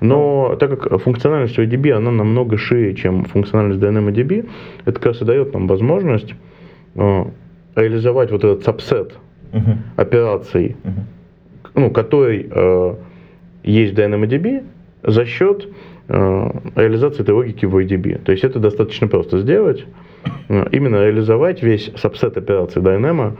[0.00, 4.48] Но так как функциональность ODB, она намного шире, чем функциональность DynamoDB,
[4.84, 6.34] это как раз и дает нам возможность
[6.94, 7.24] э,
[7.76, 9.14] реализовать вот этот сабсет
[9.52, 9.76] uh-huh.
[9.96, 11.70] операций, uh-huh.
[11.74, 12.94] ну, который э,
[13.62, 14.64] есть в DynamoDB,
[15.02, 15.68] за счет
[16.08, 18.22] э, реализации этой логики в ODB.
[18.24, 19.84] То есть это достаточно просто сделать.
[20.48, 23.36] Э, именно реализовать весь сабсет операций Dynamo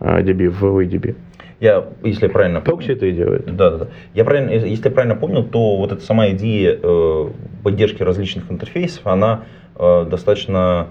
[0.00, 1.16] э, DB в ODB.
[1.58, 3.46] Я, если правильно Прокси это и делает.
[3.56, 3.88] Да, да, да.
[4.12, 7.28] Я правильно, если я правильно понял, то вот эта сама идея э,
[7.62, 9.44] поддержки различных интерфейсов, она
[9.74, 10.88] э, достаточно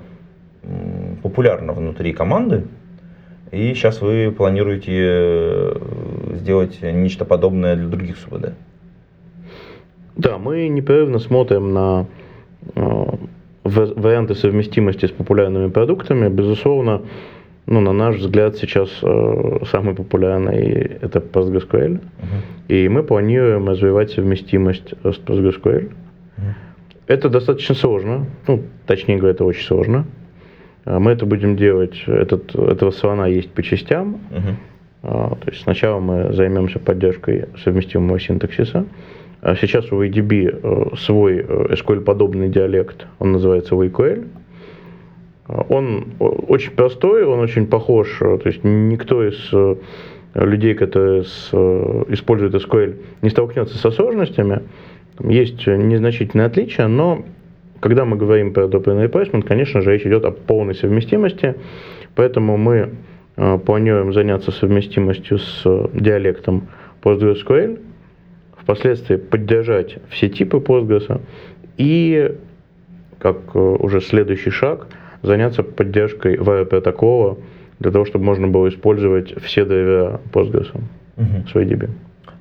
[0.63, 0.67] э,
[1.21, 2.63] популярна внутри команды.
[3.51, 5.75] И сейчас вы планируете э,
[6.33, 8.53] сделать нечто подобное для других СУБД.
[10.17, 12.07] Да, мы непрерывно смотрим на
[12.73, 13.05] э,
[13.63, 16.27] варианты совместимости с популярными продуктами.
[16.29, 17.03] Безусловно,
[17.67, 21.99] ну, на наш взгляд, сейчас э, самый популярный это PostgreSQL.
[21.99, 22.01] Uh-huh.
[22.67, 25.89] И мы планируем развивать совместимость с PostgreSQL.
[25.89, 26.53] Uh-huh.
[27.07, 28.27] Это достаточно сложно.
[28.47, 30.05] Ну, точнее говоря, это очень сложно.
[30.85, 34.19] А мы это будем делать, этот, этого слона есть по частям.
[34.29, 35.39] Uh-huh.
[35.39, 38.85] То есть сначала мы займемся поддержкой совместимого синтаксиса.
[39.41, 44.27] А сейчас у ADB э, свой э, SQL-подобный диалект, он называется WQL.
[45.47, 49.75] Он очень простой, он очень похож, то есть никто из э,
[50.33, 54.63] людей, которые с, э, используют SQL, не столкнется со сложностями.
[55.19, 57.23] Есть незначительные отличия, но
[57.79, 61.53] когда мы говорим про Open Replacement, конечно же, речь идет о полной совместимости,
[62.15, 62.95] поэтому мы
[63.35, 66.69] э, планируем заняться совместимостью с диалектом
[67.03, 67.79] PostgreSQL,
[68.57, 71.21] впоследствии поддержать все типы Postgres
[71.77, 72.35] и,
[73.19, 74.87] как уже следующий шаг–
[75.25, 77.37] заняться поддержкой VI-протокола
[77.79, 80.69] для того, чтобы можно было использовать все драйвера Postgres
[81.17, 81.43] угу.
[81.45, 81.89] в DB.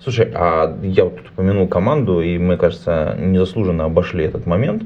[0.01, 4.85] Слушай, а я вот тут упомянул команду, и мы, кажется, незаслуженно обошли этот момент.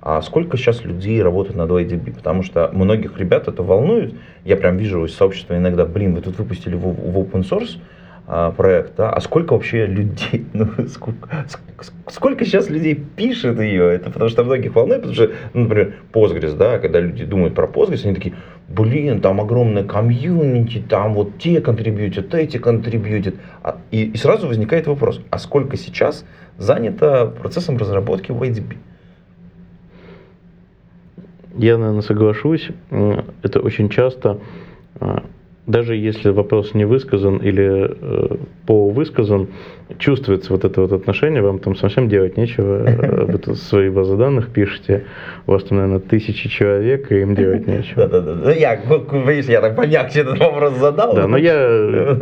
[0.00, 2.14] А сколько сейчас людей работает на 2DB?
[2.14, 4.14] Потому что многих ребят это волнует.
[4.44, 7.78] Я прям вижу из сообщества иногда, блин, вы тут выпустили в, в open source,
[8.30, 9.10] а, проект, да?
[9.10, 11.46] а сколько вообще людей, ну, сколько,
[12.08, 16.54] сколько сейчас людей пишет ее, это потому что многих волнует, потому что, ну, например, Postgres,
[16.54, 18.34] да, когда люди думают про Postgres, они такие,
[18.68, 24.86] блин, там огромное комьюнити, там вот те контрибьютят, эти контрибьютят, а, и, и сразу возникает
[24.88, 26.26] вопрос, а сколько сейчас
[26.58, 28.76] занято процессом разработки в IDB?
[31.56, 32.68] Я, наверное, соглашусь,
[33.42, 34.38] это очень часто
[35.00, 35.24] а,
[35.68, 39.48] даже если вопрос не высказан или э, полувысказан,
[39.98, 44.16] чувствуется вот это вот отношение, вам там совсем делать нечего, э, вы тут свои базы
[44.16, 45.04] данных пишете,
[45.46, 48.08] у вас там, наверное, тысячи человек, и им делать нечего.
[48.08, 48.76] Да-да-да, ну я,
[49.26, 51.14] видишь, я так помягче этот вопрос задал.
[51.14, 52.16] Да, но я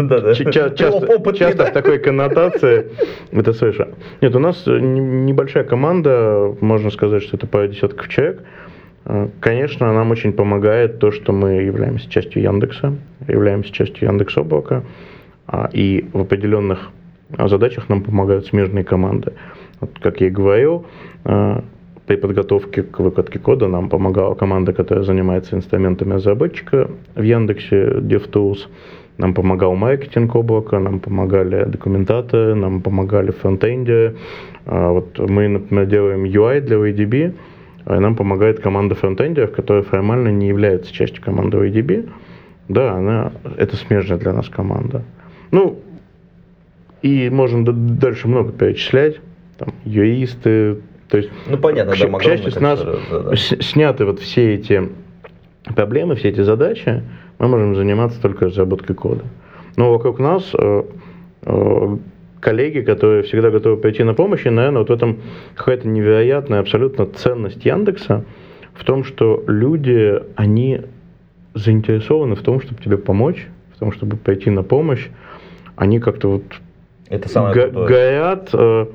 [0.52, 2.86] часто в такой коннотации
[3.30, 3.86] это слышу.
[4.20, 8.75] Нет, у нас небольшая команда, можно сказать, что это пара десятков человек, Э,
[9.40, 12.96] конечно, нам очень помогает то, что мы являемся частью Яндекса,
[13.28, 14.82] являемся частью Яндекс Облака,
[15.46, 16.90] а, и в определенных
[17.38, 19.32] задачах нам помогают смежные команды.
[19.80, 20.86] Вот, как я и говорил,
[21.24, 21.60] э,
[22.06, 28.68] при подготовке к выкладке кода нам помогала команда, которая занимается инструментами разработчика в Яндексе, DevTools.
[29.18, 34.16] Нам помогал маркетинг облака, нам помогали документаторы, нам помогали фронтенды.
[34.66, 37.55] А, вот мы, например, делаем UI для VDB, а
[37.86, 42.10] нам помогает команда фронтендеров, которая формально не является частью команды OEDB.
[42.68, 45.04] Да, она, это смежная для нас команда.
[45.52, 45.78] Ну,
[47.02, 49.20] и можно дальше много перечислять.
[49.58, 53.36] Там, юристы, то есть, ну, понятно, к, да, к счастью, с нас да, да.
[53.36, 54.90] сняты вот все эти
[55.74, 57.02] проблемы, все эти задачи,
[57.38, 59.24] мы можем заниматься только разработкой кода.
[59.76, 60.82] Но вокруг нас э,
[61.42, 61.96] э,
[62.40, 65.20] коллеги, которые всегда готовы пойти на помощь, и, наверное, вот в этом
[65.54, 68.24] какая-то невероятная абсолютно ценность Яндекса
[68.74, 70.82] в том, что люди, они
[71.54, 75.08] заинтересованы в том, чтобы тебе помочь, в том, чтобы пойти на помощь.
[75.76, 76.44] Они как-то вот
[77.08, 78.86] Это самое го- горят э,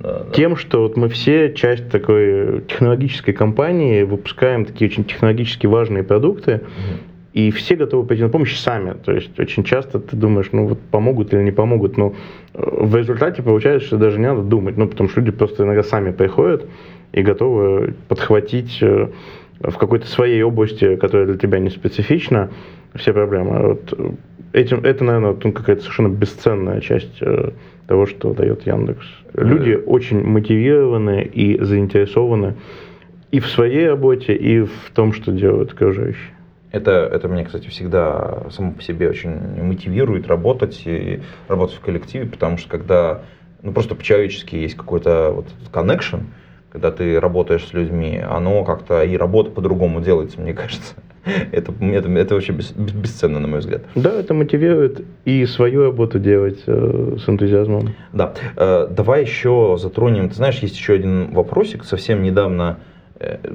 [0.00, 0.56] да, тем, да.
[0.56, 7.15] что вот мы все часть такой технологической компании, выпускаем такие очень технологически важные продукты, угу
[7.36, 8.94] и все готовы пойти на помощь сами.
[9.04, 12.14] То есть очень часто ты думаешь, ну вот помогут или не помогут, но
[12.54, 15.82] э, в результате получается, что даже не надо думать, ну потому что люди просто иногда
[15.82, 16.64] сами приходят
[17.12, 19.08] и готовы подхватить э,
[19.60, 22.48] в какой-то своей области, которая для тебя не специфична,
[22.94, 23.54] все проблемы.
[23.54, 24.12] А вот э,
[24.54, 27.20] этим, это, наверное, вот, какая-то совершенно бесценная часть
[27.86, 29.04] того, что дает Яндекс.
[29.34, 29.84] Люди mm.
[29.84, 32.54] очень мотивированы и заинтересованы
[33.30, 36.35] и в своей работе, и в том, что делают окружающие.
[36.72, 39.30] Это, это меня, кстати, всегда само по себе очень
[39.62, 43.22] мотивирует работать и работать в коллективе, потому что когда
[43.62, 46.24] ну, просто по-человечески есть какой-то вот connection,
[46.70, 50.94] когда ты работаешь с людьми, оно как-то и работа по-другому делается, мне кажется.
[51.50, 53.82] Это, это, это вообще бес- бесценно, на мой взгляд.
[53.96, 57.94] Да, это мотивирует и свою работу делать э, с энтузиазмом.
[58.12, 58.34] Да.
[58.56, 60.28] Э, давай еще затронем.
[60.28, 61.82] Ты знаешь, есть еще один вопросик.
[61.84, 62.78] Совсем недавно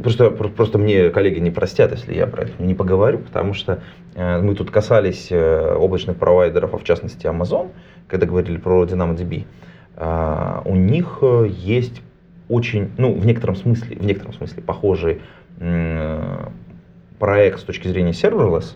[0.02, 3.80] Просто, просто мне коллеги не простят, если я про это не поговорю, потому что
[4.16, 7.70] э, мы тут касались э, облачных провайдеров, а в частности Amazon,
[8.08, 9.46] когда говорили про DynamoDB.
[9.98, 12.02] Э, у них э, есть
[12.50, 15.22] очень, ну, в некотором смысле, в некотором смысле похожий
[17.20, 18.74] проект с точки зрения serverless,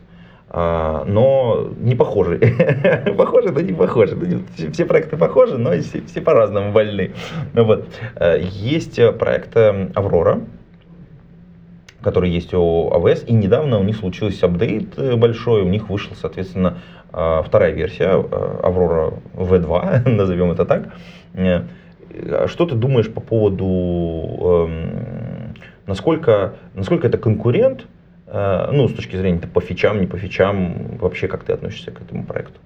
[0.54, 2.38] но не похожий.
[3.18, 4.16] похожи, но не похожи.
[4.16, 7.14] Ну, все, проекты похожи, но все, все по-разному больны.
[7.54, 7.88] Ну, вот.
[8.18, 10.42] Э, Есть проект э, Аврора,
[12.06, 16.14] который есть у AWS, и недавно у них случился апдейт э, большой, у них вышла,
[16.14, 16.78] соответственно,
[17.12, 20.94] э, вторая версия э, Аврора V2, назовем это так.
[21.34, 21.64] Э,
[22.46, 25.56] Что ты думаешь по поводу, эм,
[25.88, 27.88] насколько, насколько это конкурент,
[28.28, 32.24] ну, с точки зрения по фичам, не по фичам, вообще как ты относишься к этому
[32.24, 32.60] проекту?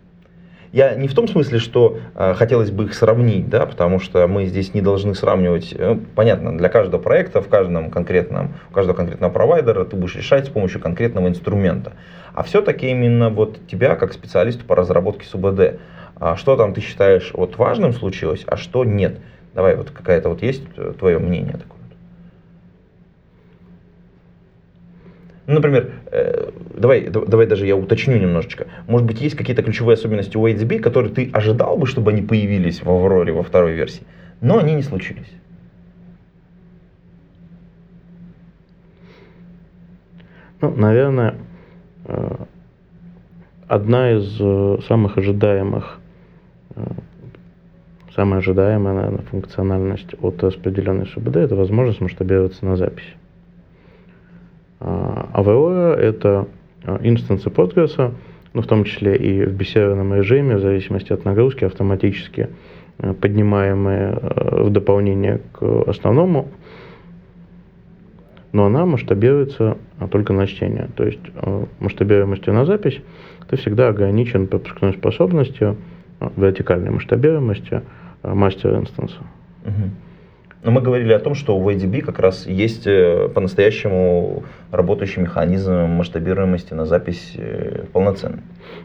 [0.72, 4.46] Я не в том смысле, что э, хотелось бы их сравнить, да, потому что мы
[4.46, 9.32] здесь не должны сравнивать, э, понятно, для каждого проекта, в каждом конкретном, у каждого конкретного
[9.32, 11.94] провайдера ты будешь решать с помощью конкретного инструмента.
[12.34, 15.80] А все-таки именно вот тебя, как специалисту по разработке СУБД,
[16.18, 19.20] а что там ты считаешь вот важным случилось, а что нет?
[19.56, 21.79] Давай, вот какая-то вот есть э, твое мнение такое?
[25.50, 28.68] Ну, например, э, давай, да- давай даже я уточню немножечко.
[28.86, 32.84] Может быть, есть какие-то ключевые особенности у HDB, которые ты ожидал бы, чтобы они появились
[32.84, 34.04] в Авроре во второй версии,
[34.42, 35.32] но они не случились.
[40.62, 41.34] Ну, наверное,
[42.06, 42.36] э,
[43.68, 46.00] одна из э, самых ожидаемых,
[46.76, 46.82] э,
[48.16, 53.16] самая ожидаемая, наверное, функциональность от распределенной СУБД– это возможность масштабироваться на записи.
[54.80, 56.48] А AVO– это
[56.84, 58.14] э, инстансы Postgres,
[58.54, 62.50] ну, в том числе и в беседованном режиме, в зависимости от нагрузки, автоматически
[63.00, 64.20] э, поднимаемые
[64.66, 66.50] в дополнение к основному
[68.52, 70.90] но она масштабируется а, только на чтение.
[70.96, 71.20] То есть
[71.80, 73.00] масштабируемостью на запись
[73.48, 75.78] ты всегда ограничен пропускной способностью,
[76.36, 77.84] вертикальной масштабируемостью
[78.24, 79.20] мастер инстанса.
[79.66, 79.92] Мгм.
[80.62, 85.74] Но мы говорили о том, что в ADB как раз есть э, по-настоящему работающий механизм
[85.74, 88.42] масштабируемости на запись э, полноценный.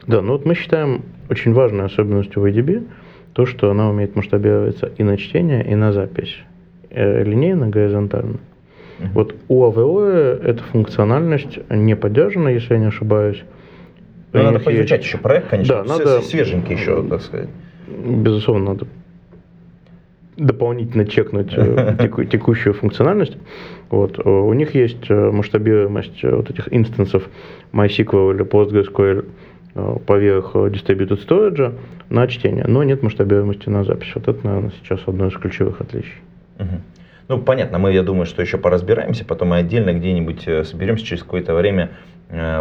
[0.07, 2.87] Да, ну вот мы считаем очень важной особенностью VDB
[3.33, 6.37] то, что она умеет масштабироваться и на чтение, и на запись.
[6.91, 8.39] Э, Линейно, горизонтально.
[9.01, 9.11] Мгм.
[9.13, 13.43] Вот у AVO эта функциональность не поддержана, если я не ошибаюсь.
[14.33, 15.83] Но У надо поизучать есть- еще проект, конечно.
[15.83, 17.49] Да, надо- Свеженький еще, так сказать.
[17.89, 18.87] Безусловно, надо
[20.37, 23.37] дополнительно чекнуть э, теку- текущую функциональность.
[23.91, 24.19] Вот.
[24.19, 27.29] э, У них есть э, масштабируемость вот этих инстансов
[27.73, 29.27] MySQL или PostgreSQL
[30.07, 31.75] поверх Distributed Storage
[32.09, 34.13] на чтение, но нет масштабируемости на запись.
[34.15, 36.15] Вот это, наверное, сейчас одно из ключевых отличий.
[36.59, 36.83] Мгм.
[37.27, 41.55] Ну, понятно, мы, я думаю, что еще поразбираемся, потом мы отдельно где-нибудь соберемся через какое-то
[41.57, 41.91] время,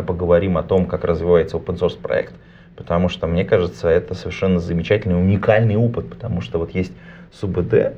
[0.08, 2.34] поговорим о том, как развивается open source проект,
[2.76, 6.94] потому что, мне кажется, это совершенно замечательный, уникальный опыт, потому что вот есть
[7.40, 7.94] СУБД,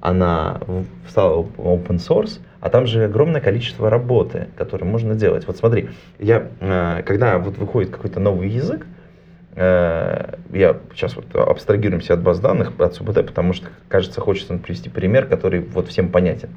[0.00, 0.60] она
[1.08, 5.46] стала open source, а там же огромное количество работы, которую можно делать.
[5.46, 8.86] Вот смотри, я, э, когда вот выходит какой-то новый язык,
[9.60, 14.88] Э, я сейчас вот абстрагируемся от баз данных, от СУБД, потому что, кажется, хочется привести
[14.88, 16.50] пример, который вот всем понятен.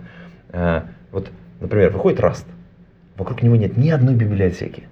[0.50, 2.46] Э, Вот, например, выходит Rust,
[3.18, 4.84] вокруг него нет ни одной библиотеки.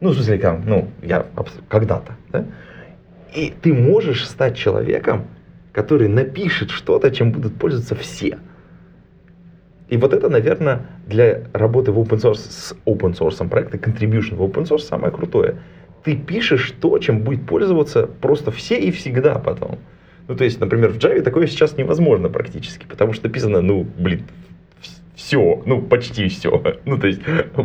[0.00, 1.26] Ну, в смысле, как, ну, я
[1.68, 2.46] когда-то, да?
[3.34, 5.26] И ты можешь стать человеком,
[5.72, 8.38] который напишет что-то, чем будут пользоваться все.
[9.88, 14.42] И вот это, наверное, для работы в open source с open source проекта, contribution в
[14.42, 15.56] open source самое крутое.
[16.04, 19.78] Ты пишешь то, чем будет пользоваться просто все и всегда потом.
[20.28, 24.22] Ну, то есть, например, в Java такое сейчас невозможно практически, потому что написано, ну, блин,
[25.14, 26.62] все, ну, почти все.
[26.84, 27.20] Ну, то есть,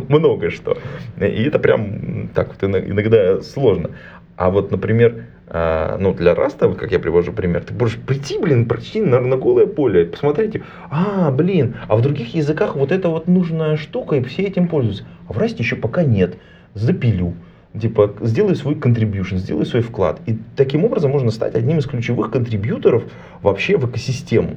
[0.08, 0.78] много что.
[1.20, 3.90] И это прям так вот ино- иногда сложно.
[4.36, 8.38] А вот, например, а, ну, для Раста, вот как я привожу пример, ты можешь прийти,
[8.38, 13.08] блин, прочти на, на голое поле, посмотрите, а, блин, а в других языках вот эта
[13.08, 15.04] вот нужная штука, и все этим пользуются.
[15.28, 16.36] А в Расте еще пока нет.
[16.74, 17.34] Запилю.
[17.78, 20.20] Типа, сделай свой contribution, сделай свой вклад.
[20.26, 23.04] И таким образом можно стать одним из ключевых контрибьюторов
[23.42, 24.56] вообще в экосистему.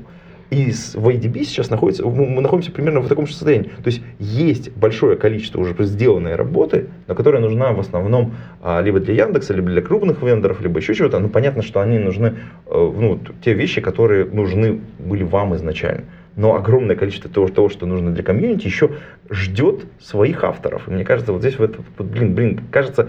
[0.51, 3.69] И в ADB сейчас находится, мы находимся примерно в таком же состоянии.
[3.69, 8.99] То есть есть большое количество уже сделанной работы, но которая нужна в основном а, либо
[8.99, 11.19] для Яндекса, либо для крупных вендоров, либо еще чего-то.
[11.19, 12.35] Ну, понятно, что они нужны,
[12.67, 16.03] э, ну, те вещи, которые нужны были вам изначально.
[16.35, 18.91] но огромное количество того, того, что нужно для комьюнити, еще
[19.29, 20.87] ждет своих авторов.
[20.87, 23.07] И мне кажется, вот здесь, вот, блин, блин, кажется,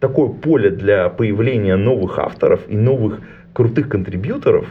[0.00, 3.20] такое поле для появления новых авторов и новых
[3.52, 4.66] крутых контрибьюторов.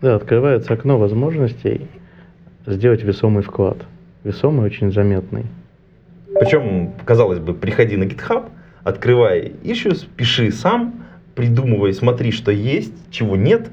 [0.00, 1.88] Да, открывается окно возможностей
[2.66, 3.78] сделать весомый вклад.
[4.22, 5.44] Весомый, очень заметный.
[6.38, 8.48] Причем, казалось бы, приходи на GitHub,
[8.82, 13.68] открывай issues, пиши сам, придумывай, смотри, что есть, чего нет,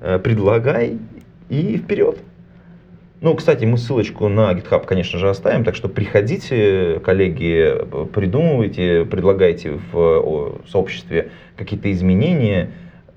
[0.00, 0.98] э, предлагай
[1.48, 2.18] и вперед.
[3.20, 7.74] Ну, кстати, мы ссылочку на GitHub, конечно же, оставим, так что приходите, коллеги,
[8.12, 12.70] придумывайте, предлагайте в сообществе какие-то изменения.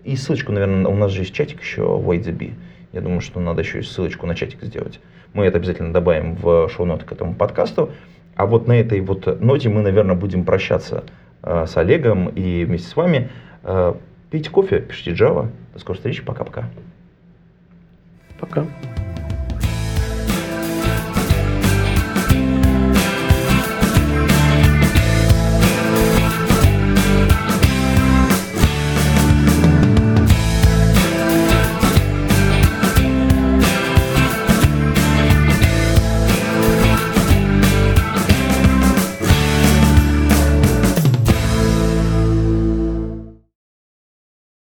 [0.07, 2.53] И ссылочку, наверное, у нас же есть чатик еще, the Bee.
[2.93, 5.01] Я думаю, что надо еще и ссылочку на чатик сделать.
[5.33, 7.91] Мы это обязательно добавим в шоу-ноты к этому подкасту.
[8.37, 11.03] А вот на этой вот ноте мы, наверное, будем прощаться
[11.43, 13.29] э, с Олегом и вместе с вами.
[13.63, 13.95] Э,
[14.31, 15.49] пейте кофе, пишите Java.
[15.73, 16.69] До скорой встречи, пока-пока.
[18.39, 18.61] Пока.
[18.61, 18.67] -пока.
[18.93, 19.06] пока.